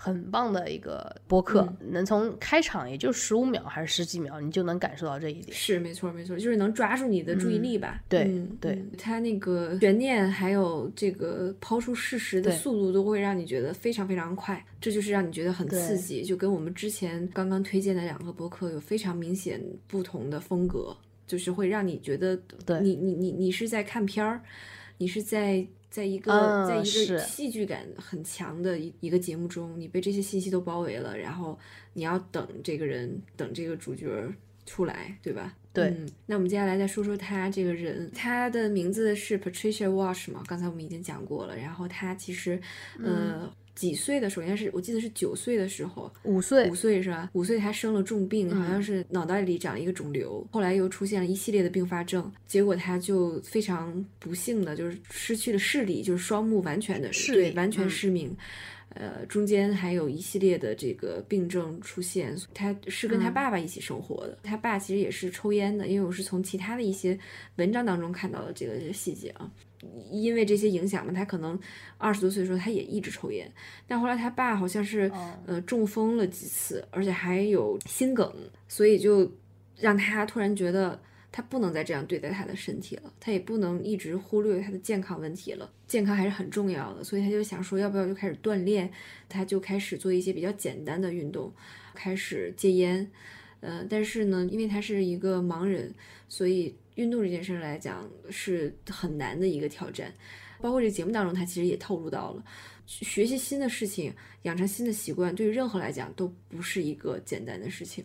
[0.02, 5.52] 很棒的一个播客，嗯能从开场也就十五秒还是十几秒，你就能感受到这一点。
[5.52, 8.02] 是没错没错，就是能抓住你的注意力吧。
[8.08, 20.96] 对嗯对嗯它那个悬念还有这个抛出事实的速度都会让你觉得非常非常快，这就是让你觉得很刺激，就跟我们之前刚刚推荐的两个播客有非常明显不同的风格，
[21.28, 24.42] 就是会让你觉得对你你你你是在看片儿，
[24.98, 25.68] 你是在。
[25.90, 31.58] 在一个、嗯在一个戏剧感很强的一一个节目中，你被这些信息都包围了，然后
[31.94, 34.08] 你要等这个人，等这个主角
[34.66, 35.56] 出来，对吧？
[35.72, 41.56] 对嗯，那我们接下来再说说他这个人，他的名字是 Patricia Walsh 嘛，刚才我们已经讲过了。
[41.56, 42.60] 然后他其实，
[43.04, 47.30] 呃，几岁的时候，应该是我记得是九岁的时候，五岁五，岁是吧？
[47.32, 58.36] 五岁他生了重病，好嗯像是脑袋里长了一个肿瘤，后来又出现了一系列的并发症，结果他就非常不幸的就是失去了视力，就是双目完全的视力对完全嗯失明。
[58.96, 64.40] 呃，中间还有一系列的这个病症出现，他是跟他嗯爸爸一起生活的。
[64.42, 67.18] 他爸其实也是抽烟的，因为我是从其他的一些
[67.58, 69.50] 文章当中看到的这个细节啊。
[70.12, 71.58] 因为这些影响嘛，他可能
[71.98, 73.50] 二十多岁的时候他也一直抽烟，
[73.88, 75.10] 但后来他爸好像是
[75.46, 78.34] 呃中风了几次，而且还有心梗，
[78.68, 79.32] 所以就
[79.78, 81.00] 让他突然觉得
[81.32, 88.92] 他不能再这样对待他的身体了，他也不能一直忽略他的健康问题了，健康还是很重要的，所以他就想说要不要就开始锻炼，
[89.30, 91.54] 他就开始做一些比较简单的运动，
[91.94, 93.10] 开始戒烟，
[93.62, 95.94] 呃，但是呢，因为他是一个盲人，
[96.28, 96.76] 所以。
[96.96, 100.14] 运动这件事来讲是很难的一个挑战，
[100.62, 102.44] 包括这个节目当中，他其实也透露到了，
[102.86, 104.14] 学习新的事情，
[104.44, 108.04] 养成新的习惯，对于任何来讲都不是一个简单的事情。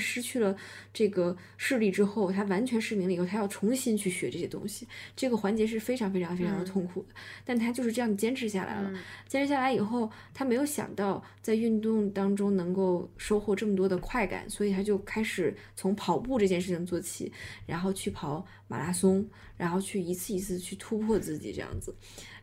[0.00, 0.56] 失去了
[0.92, 7.14] 这个视力之后，他完全失明了以后，他要重新去学这些东西，这个环节是非常非常非常的痛苦的。
[7.44, 8.92] 但他就是这样坚持下来了。
[9.28, 17.30] 坚持下来以后，他没有想到在运动当中能够收获这么多的快感，所以他就开始从跑步这件事情做起，
[17.66, 21.94] 然后去跑马拉松，然后去一次一次去突破自己这样子。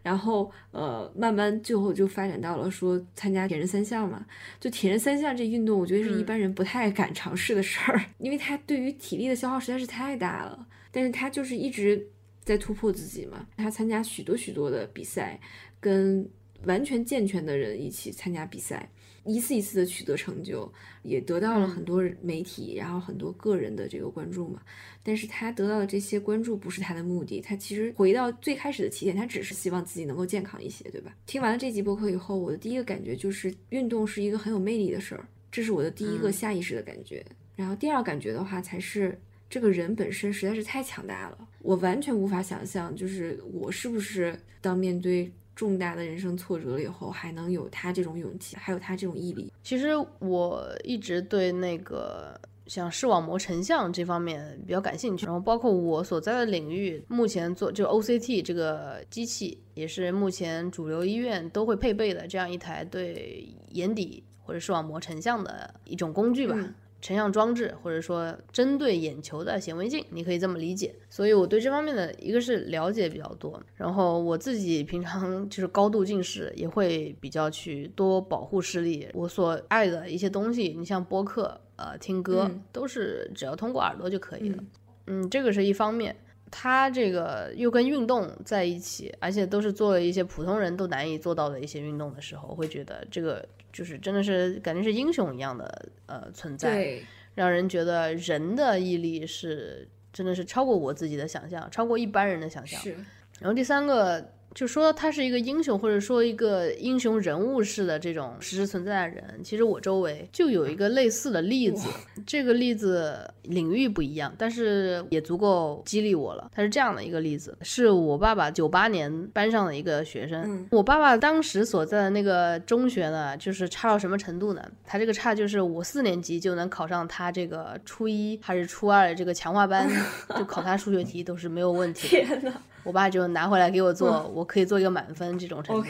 [0.07, 4.25] 然后，呃，慢慢最后就发展到了说参加铁人三项嘛。
[4.57, 10.65] 就铁人三项这运动，我觉得是一般人不太敢尝试的事儿，因为他对于体力的消耗实在是太大了。
[10.93, 12.07] 但是他就是一直
[12.41, 13.45] 在突破自己嘛。
[13.57, 15.37] 他参加许多许多的比赛，
[15.81, 16.25] 跟
[16.63, 18.89] 完全健全的人一起参加比赛。
[19.27, 20.71] 一次一次的取得成就，
[21.03, 24.61] 也得到了很多媒体，然后很多个人的这个关注嘛。
[25.03, 31.15] 但是他得到的这些关注不是他的目的，他其实回到最开始的起点，他只是希望自己能够健康一些，对吧？
[31.25, 37.25] 听完了这集播客以后，我的第一个感觉就是运动是一个很有魅力的事儿，这是我的第一个下意识的感觉。
[37.55, 39.17] 然后第二感觉的话，才是
[39.49, 45.31] 这个人本身实在是太强大了，我完全无法想象，就是我是不是当面对。
[45.57, 49.51] 重大的人生挫折了以后，还能有他这种勇气，还有他这种毅力。
[49.63, 49.87] 其实
[50.19, 66.55] 我一直对那个像视网膜成像这方面比较感兴趣，然后包括我所在的领域，目前做就 OCT 这个机器，也是目前主流医院都会配备的这样一台对眼底或者视网膜成像的一种工具吧。
[67.01, 70.93] 成像装置，或者说针对眼球的显微镜，你可以这么理解。
[71.09, 79.07] 所以我对这方面的一个是了解比较多，然后我自己平常 就是高度近视，也会比较去多保护视力。
[79.13, 84.63] 我所爱的一些东西，你像播客、呃听歌，都是只要通过耳朵就可以了。
[85.07, 86.15] 嗯，这个是一方面。
[86.49, 93.45] 它这个又跟运动在一起，而且都是做了一些普通人都难以做到的一些运动的时候，会觉得这个
[93.77, 96.99] 就是真的是感觉是英雄一样的呃存在，
[97.35, 102.81] 让人觉得人的毅力是真的是超过我自己的想象，超过一般人的想象。
[102.81, 102.93] 是。
[103.39, 104.33] 然后第三个。
[104.57, 111.87] 就说他是一个英雄，或者说一个英雄人物式的这种实实存在的人，其实我周围就有一个类似的例子。
[112.25, 116.49] 这个例子领域不一样，但是也足够激励我了。
[116.51, 120.67] 他是这样的一个例子，是我爸爸九八年班上的一个学生。
[120.71, 124.71] 我爸爸当时所在的那个中学呢，就是差到什么程度呢？
[124.83, 129.87] 他这个差就是我四年级就能考上他这个初一还是初二的这个强化班，
[130.35, 132.07] 就考他数学题都是没有问题。
[132.07, 132.51] 天呐。
[132.87, 135.87] 我爸就拿回来给我做，我可以做一个满分这种程度。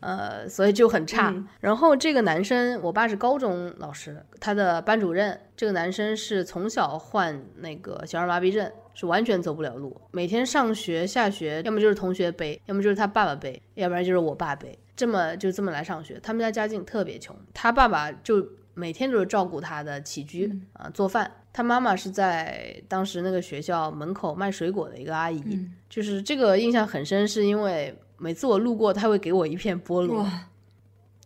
[0.00, 1.34] 呃，所以就很差。
[1.60, 5.38] 然后这个男生，我爸是高中老师，他的班主任。
[5.54, 10.00] 这个男生是从小患那个小儿麻痹症，是完全走不了路。
[10.12, 14.78] 每天上学下学，要么就是同学背，要么就是他爸爸背，要不然就是我爸背。
[14.96, 16.18] 这么就这么来上学。
[16.22, 18.42] 他们家家境特别穷，他爸爸就
[18.72, 21.30] 每天都是照顾他的起居啊，做饭。
[21.52, 25.42] 他妈妈是在当时那个学校门口卖水果的一个阿姨，
[25.88, 30.24] 就是这个印象很深，是因为每次我路过，他会给我一片菠萝。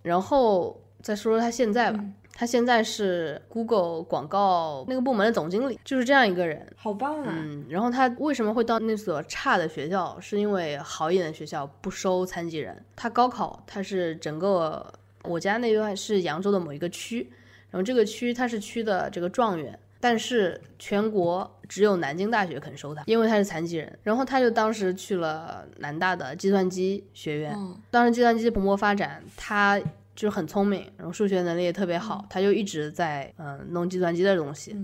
[0.03, 7.27] 然后再说说他现在吧，他现在是 Google 广告那个部门的总经理，就是这样一个人，好棒啊！
[7.29, 10.19] 嗯，然后他为什么会到那所差的学校？
[10.21, 12.83] 是因为好一点的学校不收残疾人。
[12.97, 14.91] 他高考，他是整个
[15.23, 17.31] 我家那边是扬州的某一个区，
[17.71, 19.79] 然后这个区他是区的这个状元。
[20.05, 23.99] 但是全国只有南京大学肯收他，因为他是残疾人。
[24.03, 27.57] 然后他就当时去了南大的计算机学院。
[27.91, 29.81] 当时计算机蓬勃发展，他
[30.15, 34.77] 就很聪明，然后数学能力也特别好，他就一直在嗯弄计算机的东西。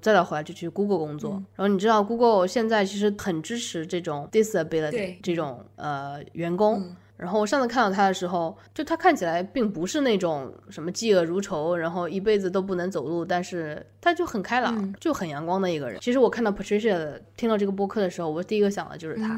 [0.00, 1.32] 再到后来就去 Google 工作。
[1.54, 6.96] 然后你知道 Google 现在其实很支持这种 disability 这种呃员工。
[7.22, 16.00] 然后我上次看到他的时候，就他看起来并不是那种什么嫉恶如仇，然后一辈子都不能走路，但是他就很开朗，就很阳光的一个人。
[16.00, 19.36] 其实我看到 Patricia 听到这个播客的时候，我第一个想的就是他。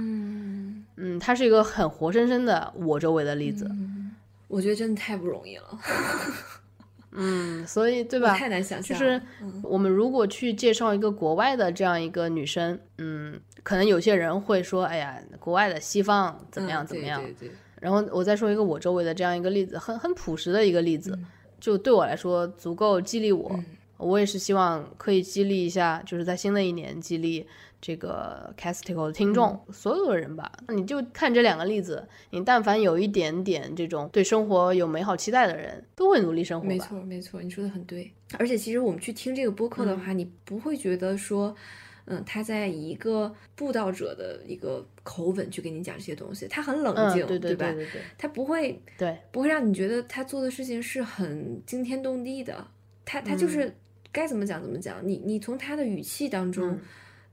[0.96, 3.70] 嗯，他是一个很活生生的我周围的例子。
[4.48, 5.78] 我觉得真的太不容易了。
[7.12, 8.34] 嗯，所以 对吧？
[8.34, 8.98] 太难想象。
[8.98, 9.20] 就是
[9.62, 17.20] 我们如果去介绍一个国外的这样一个女生，嗯，可能有些人会说，哎呀，国外的西方怎么样怎么样？
[17.20, 17.50] 对对。
[17.84, 21.18] 然后我再说一个我周围的这样一个例子，很很朴实的一个例子，
[21.60, 23.60] 就对我来说足够激励我。
[23.98, 27.46] 我也是希望可以激励一下，就是在新的一年激励。
[27.82, 36.66] 这个 Castico 的听众，所有的人吧，你就看这两个例子，你但凡有一点点这种对生活有美好期待的人，都会努力生活。
[36.66, 38.10] 没错，没错，你说的很对。
[38.38, 41.54] 而且其实我们去听这个播客的话，你不会觉得说，
[42.06, 52.66] 嗯，他在以一个布道者的一个口吻去跟你讲这些东西，他很冷静，对对对对对，他不会，对，不会让你觉得他做的事情是很惊天动地的。
[53.04, 53.74] 他他就是
[54.12, 56.78] 该怎么讲怎么讲，你你从他的语气当中。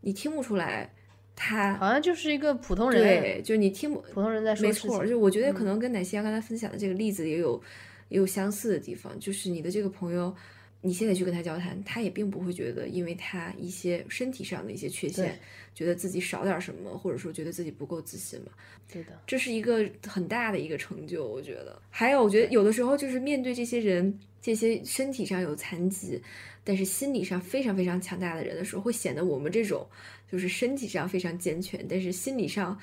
[0.04, 0.92] 你听不出来，
[1.36, 3.04] 他好像就是一个普通人。
[3.04, 7.62] 对，就是你听不普通人在说没错，就我觉得可能跟奶昔亚刚才分享的这个例子也有
[8.10, 9.16] 也有相似的地方。
[9.20, 10.36] 就是你的这个朋友，
[10.82, 15.40] 你现在去跟他交谈，他也并不会觉得因为他一些身体上的一些缺陷，
[15.76, 18.48] 觉得自己少点什么，或者说觉得自己不够自信嘛。
[18.92, 21.82] 对的，这是一个很大的一个成就，我觉得。
[21.90, 26.22] 还有，我觉得有的时候就是面对这些人，这些身体上有残疾。
[26.64, 29.88] 但是心理上非常非常强大的人的时候，会显得我们这种
[30.32, 32.80] 就是身体上非常健全，但是心理上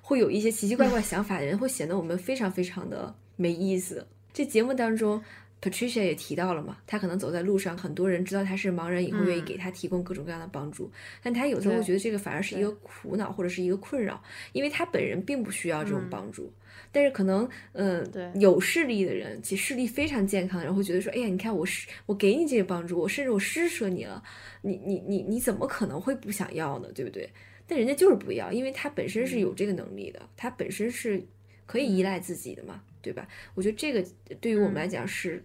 [0.00, 4.06] 会有一些奇奇怪怪想法的人，会显得我们非常非常的没意思。
[4.32, 5.20] 这节目当中
[5.60, 10.90] ，Patricia 也提到了嘛，他可能走在路上，很多人知道他是盲人以后，愿意给他提供各种各样的帮助，
[11.22, 14.22] 但他有时候会觉得这个反而是一个苦恼或者是一个困扰，
[14.52, 16.52] 因为他本人并不需要这种帮助。
[16.92, 18.04] 但是可能，嗯，
[18.40, 24.20] 有视力的人，其实视力非常健康的人会觉得说，哎呀，你看我是我给你这些帮助，我甚至我施舍你了，
[24.62, 26.88] 你你你你怎么可能会不想要呢？
[26.92, 27.30] 对不对？
[27.66, 31.24] 但人家就是不要，因为他本身是有这个能力的，他本身是
[31.64, 33.26] 可以依赖自己的嘛，对吧？
[33.54, 34.04] 我觉得这个
[34.40, 35.42] 对于我们来讲是，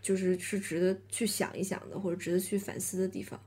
[0.00, 3.38] 就是是值得去想一想的，或者值得去反思的地方。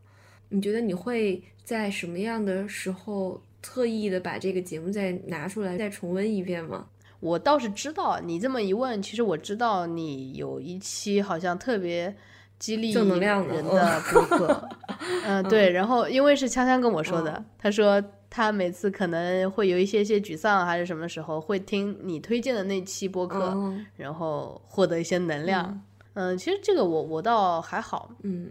[0.49, 6.87] 你觉得你会在什么样的时候特意的把这个节目再拿出来再重温一遍吗？
[7.19, 12.15] 我倒是知道，你这么一问，其实我知道你有一期好像特别
[12.59, 14.69] 激励正能量人的播客，
[15.25, 15.71] 嗯，对。
[15.71, 18.03] 然后因为是锵锵跟我说的，他说
[18.35, 25.81] 他每次可能会有一些些沮丧还是什么时候，会听你推荐的那期播客，然后获得一些能量。
[26.15, 28.49] 嗯，其实这个我我倒还好，嗯。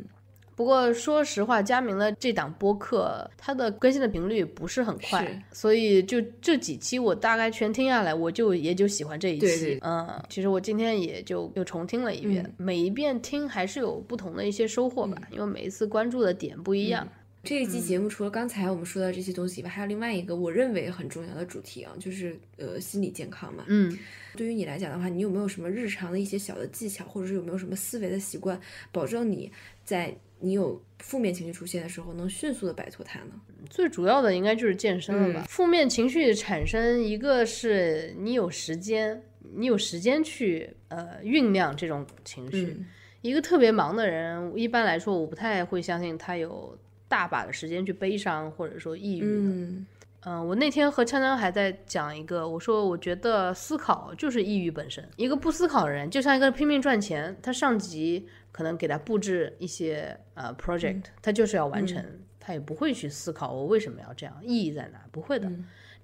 [0.56, 9.78] 不过说实话，佳明的这档播客，它的更新的频率不是很快，所以就这几期我大概全听下来，我就也就喜欢这一期。
[9.82, 17.06] 嗯，其实我今天也就又重听了一遍，每一遍听还是有不同的一些收获吧，因为每一次关注的点不一样。
[17.44, 23.64] 这一期节目除了刚才我们说到这些东西以外，还有另外一个我认为很重要的主题啊，就是呃心理健康嘛。
[23.68, 23.96] 嗯，
[24.34, 28.58] 对于你来讲的话，你有没有什么日常的一些小的技巧，或者是有没有什么思维的习惯，
[28.90, 29.52] 保证你
[29.84, 33.38] 在你有负面情绪出现的时候，能迅速的摆脱它呢？
[33.68, 35.44] 最主要的应该就是健身了吧。
[35.46, 39.22] 负面情绪产生，一个是你有时间，
[39.54, 42.74] 你有时间去呃酝酿这种情绪。
[43.20, 46.78] 一个特别忙的人，一般来说，我不太会相信他有。
[47.08, 49.86] 大把的时间去悲伤或者说抑郁的，
[50.26, 55.06] 嗯，我那天和锵锵还在讲一个，我说我觉得思考就是抑郁本身。
[55.16, 62.02] 一个不思考的人，就像一个拼命赚钱，他上级可能给他布置一些呃 project，他就是要完成，
[62.40, 65.00] 他也不会去思考我为什么要这样，意义在哪？
[65.12, 65.50] 不会的。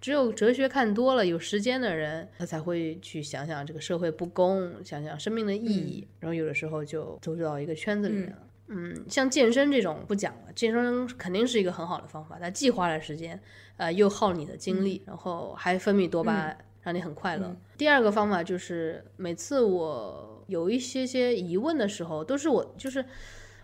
[0.03, 8.39] 只有哲学看多了，有时间的人，他才会去想想这个社会不公，想想生命的意义，然后有的时候就走入到一个圈子里面了。
[8.73, 13.39] 嗯，像健身这种不讲了，健身肯定是一个很好的方法，它既花了时间，
[13.77, 17.57] 呃，又耗你的精力，然后还分泌多巴胺，让你很快乐。
[17.77, 23.05] 第二个方法就是，每次我有一些些疑问的时候，都是我就是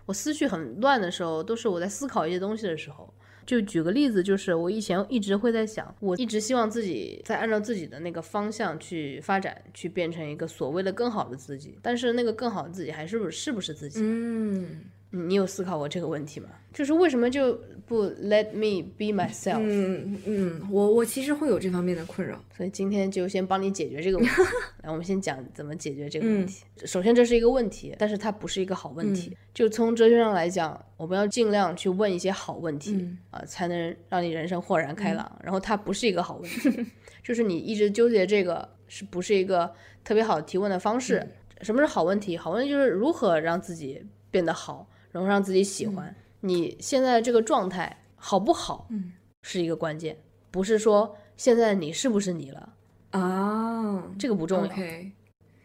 [0.05, 3.13] 我思绪很乱的时候，都是我在思考一些东西的时候。
[3.45, 14.01] 就举个例子，就是我以前一直会在想，我一直希望自己在按照自己的那个方向去发展，去变成一个所谓的更好的自己，但是那个更好的自己还是不是不是自己？
[14.03, 14.81] 嗯。
[15.09, 16.49] 你有思考过这个问题吗？
[16.73, 19.57] 就是为什么就不 let me be myself？
[19.59, 24.33] 嗯嗯，我我其实会有这方面的困扰，所以今天就先帮你解决这个问题。
[24.83, 26.65] 来，我们先讲怎么解决这个问题。
[26.85, 29.35] 首先，这是一个问题，但是它不是一个好问题。
[29.53, 35.39] 就从哲学上来讲，我们要尽量去问一些好问题啊，才能让你人生豁然开朗。
[35.41, 36.85] 然后它不是一个好问题，
[37.23, 39.73] 就是你一直纠结这个是不是一个
[40.03, 41.25] 特别好的提问的方式？
[41.61, 42.37] 什么是好问题？
[42.37, 44.87] 好问题就是如何让自己变得好。
[45.17, 48.85] 然后让自己喜欢你现在这个状态好不好？
[48.91, 49.11] 嗯，
[49.41, 50.15] 是一个关键，
[50.51, 52.73] 不是说现在你是不是你了
[53.09, 54.03] 啊？
[54.19, 54.75] 这个不重要。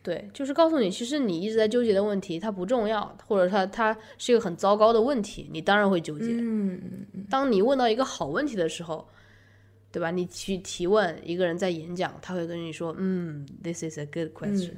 [0.02, 6.34] 对，就是告诉你，其实你一直在纠结的问题，它不重要，或者它它是一个很糟糕的问题，你当然会纠结。
[7.28, 9.06] 当你问到一个好问题的时候，
[9.92, 10.10] 对吧？
[10.10, 14.76] 你去提问，一个人在演讲，他会跟你说，嗯，this is a good question。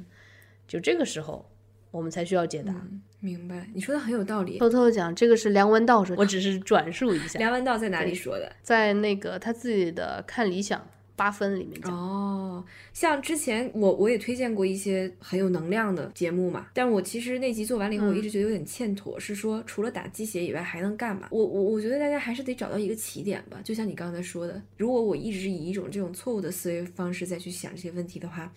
[0.67, 1.49] 就这个时候，
[1.95, 2.73] 我们才需要解答。
[3.19, 4.59] 明白，你说的很有道理。
[4.59, 7.39] 偷偷讲，这个是梁文道说，我只是转述一下。
[7.39, 8.51] 梁文道在哪里说的？
[8.61, 10.79] 在那个他自己的《看理想》。
[11.17, 12.61] 八分里面讲哦，
[12.91, 21.29] 像之前我我也推荐过一些很有能量的节目嘛，但我其实那集做完了以后，我一直觉得有点欠妥，是说除了打鸡血以外还能干嘛？
[21.31, 28.51] 我我我觉得大家还是得找到一个起点吧，就像你刚才说的，如果我一直以一种这种错误的思维方式再去想这些问题的话，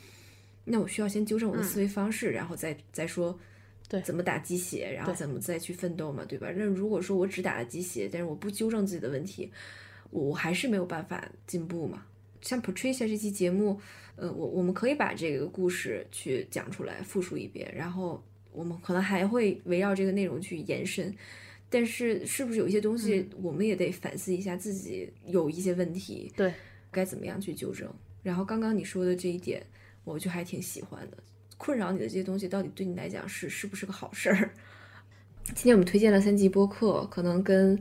[0.68, 3.38] 那我需要先纠正我的思维方式，然后再再说
[3.88, 6.48] 对怎么打鸡血，然后怎么再去奋斗嘛，对吧？
[6.54, 9.50] 那如果说我只打了鸡血，但是我不纠正自己的问题，
[10.10, 12.04] 我还是没有办法进步嘛。
[12.40, 13.80] 像 Patricia 这期节目，
[14.16, 18.22] 呃，我我们可以把这个故事去讲出来，复述一遍，然后
[18.52, 21.14] 我们可能还会围绕这个内容去延伸。
[21.70, 26.50] 但是，是不是有一些东西我们也得反思一下自己有一些问题，对，
[26.90, 27.86] 该怎么样去纠正？
[28.22, 29.62] 然后刚刚你说的这一点，
[30.08, 31.16] 我就还挺喜欢的。
[31.56, 34.50] 困扰你的这些东西，到底对你来讲是是不是个好事儿？
[35.54, 37.80] 今天我们推荐了三集播客，可能跟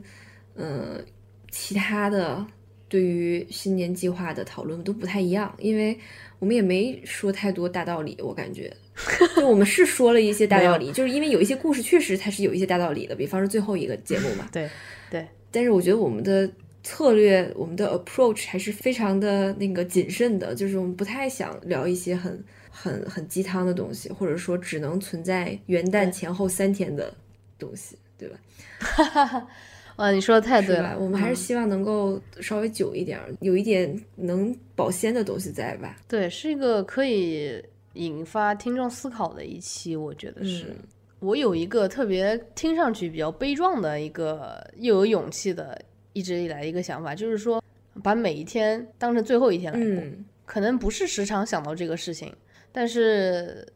[0.54, 1.04] 嗯
[1.50, 2.46] 其他的。
[2.90, 6.00] 对于新年计划的讨论都不太一样，因为
[6.38, 8.74] 我们也没说太多大道理，我感觉，
[9.36, 14.70] 就我们是说了一些大道理，就是因为有一些故事确实它是有一些大道理的，比方说最后一个节目嘛，对
[15.10, 15.28] 对。
[15.50, 16.50] 但是我觉得我们的
[16.82, 27.12] 策略，我们的 approach 还是非常的那个谨慎的，就是我们不太想聊一些很很很鸡汤的东西，或者说只能存在元旦前后三天的
[27.58, 29.48] 东西，对吧？
[29.96, 35.96] 哇，你说的太对了，我们还是希望能够稍微久一点，有一点能保鲜的东西在吧？
[36.06, 37.60] 对，是一个可以
[37.94, 40.74] 引发听众思考的一期，我觉得是。
[41.18, 45.76] 我有一个特别听上去比较悲壮的一个又有勇气的
[46.18, 47.62] 一直以来一个想法，就是说
[48.02, 50.04] 把每一天当成最后一天来过。
[50.44, 52.34] 可能不是时常想到这个事情，
[52.72, 53.66] 但是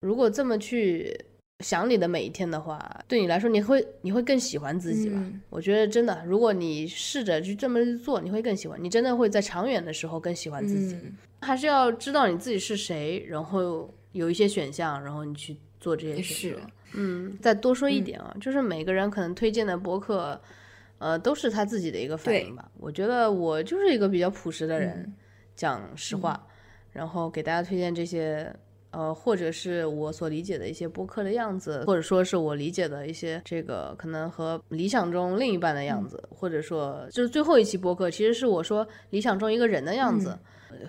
[0.00, 1.18] 如果这么去。
[1.60, 2.78] 想你的每一天的话，
[3.08, 5.18] 对你来说，你会你会更喜欢自己吧？
[5.48, 8.78] 我觉得真的，如果你试着去这么做，你会更喜欢。
[8.78, 10.94] 你真的会在长远的时候更喜欢自己。
[11.40, 16.60] 还是要知道你自己是谁，然后有一些选项，然后你去做这些选择。
[16.92, 20.38] 嗯，再多说一点啊，就是每个人可能推荐的博客，
[20.98, 22.70] 呃，都是他自己的一个反应吧。
[22.78, 25.14] 我觉得我就是一个比较朴实的人，
[25.54, 26.46] 讲实话，
[26.92, 28.54] 然后给大家推荐这些。
[28.92, 40.38] 呃，或者是我所理解的一些播客的样子，或者说是我理解的一些这个可能和理想中另一半的样子，或者说就是最后一期播客，其实是我说理想中一个人的样子。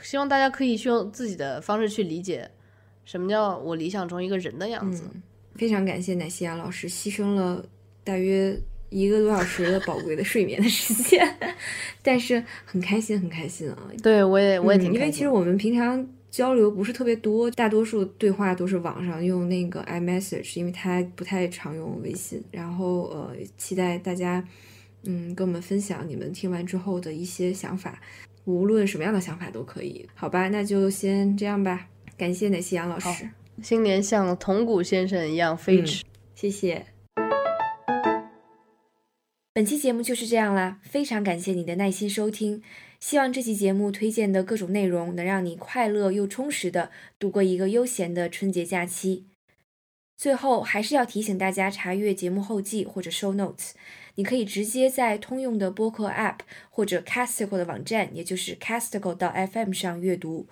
[0.01, 2.49] 希望大家可以去用自己的方式去理解
[3.03, 5.09] 什么叫我理想中一个人的样子。
[5.55, 7.65] 非常感谢奶西亚老师牺牲了
[8.05, 8.57] 大约
[8.89, 11.37] 一个多小时的宝贵的睡眠的时间，
[12.03, 13.77] 但是很开心，很开心啊！
[14.01, 16.07] 对我也我也挺因为其实我们平常。
[16.29, 22.43] 交流不是特别多，大多数对话都是网上用那个 iMessage，因为他不太常用微信。
[22.51, 24.45] 然后呃，期待大家
[25.03, 27.99] 嗯跟我们分享你们听完之后的一些想法，
[28.43, 30.07] 无论什么样的想法都可以。
[30.13, 31.87] 好吧，那就先这样吧。
[32.17, 33.07] 感谢奶昔杨老师，
[33.63, 36.03] 新年像铜鼓先生一样飞驰，
[36.35, 36.85] 谢谢。
[39.57, 42.61] 本期节目就是这样啦，非常感谢你的耐心收听。
[42.99, 49.25] 希望这期节目推荐的各种内容能让你快乐又充实的度过一个悠闲的春节假期。
[50.15, 53.71] 最后还是要提醒大家查阅节目后记或者 show notes，
[54.13, 60.45] 你可以直接在通用的播客 app 或者 Casticle 的网站，也就是 Casticle 到 FM 上阅读。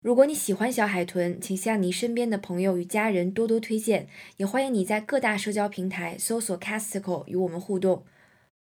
[0.00, 4.08] 如果你喜欢小海豚，请向你身边的朋友与家人多多推荐，
[4.38, 8.06] 也欢迎你在各大社交平台搜索 Casticle 与我们互动。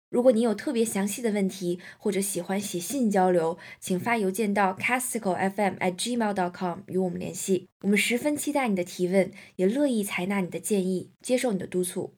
[0.10, 7.70] 如果你有特别详细的问题，或者喜欢写信交流，请发邮件到 casticofm@gmail.com 与我们联系。
[7.82, 12.16] 我们十分期待你的提问，也乐意采纳你的建议，接受你的督促。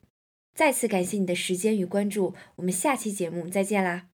[0.54, 4.11] 再次感谢你的时间与关注，我们下期节目再见啦！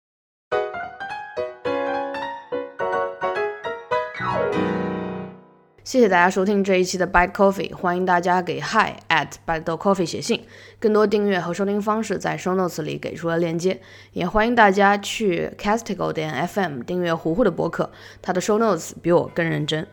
[5.88, 10.44] 谢谢大家收听这一期的 Bite Coffee，欢迎大家给 Hi at Bite Coffee 写信。
[10.82, 13.80] 更多订阅和收听方式在 Show Notes 里给出了链接，
[14.12, 17.90] 也欢迎大家去 Castigo 点 FM 订阅胡胡的播客，
[18.22, 19.88] 他的 Show Notes 比我更认真。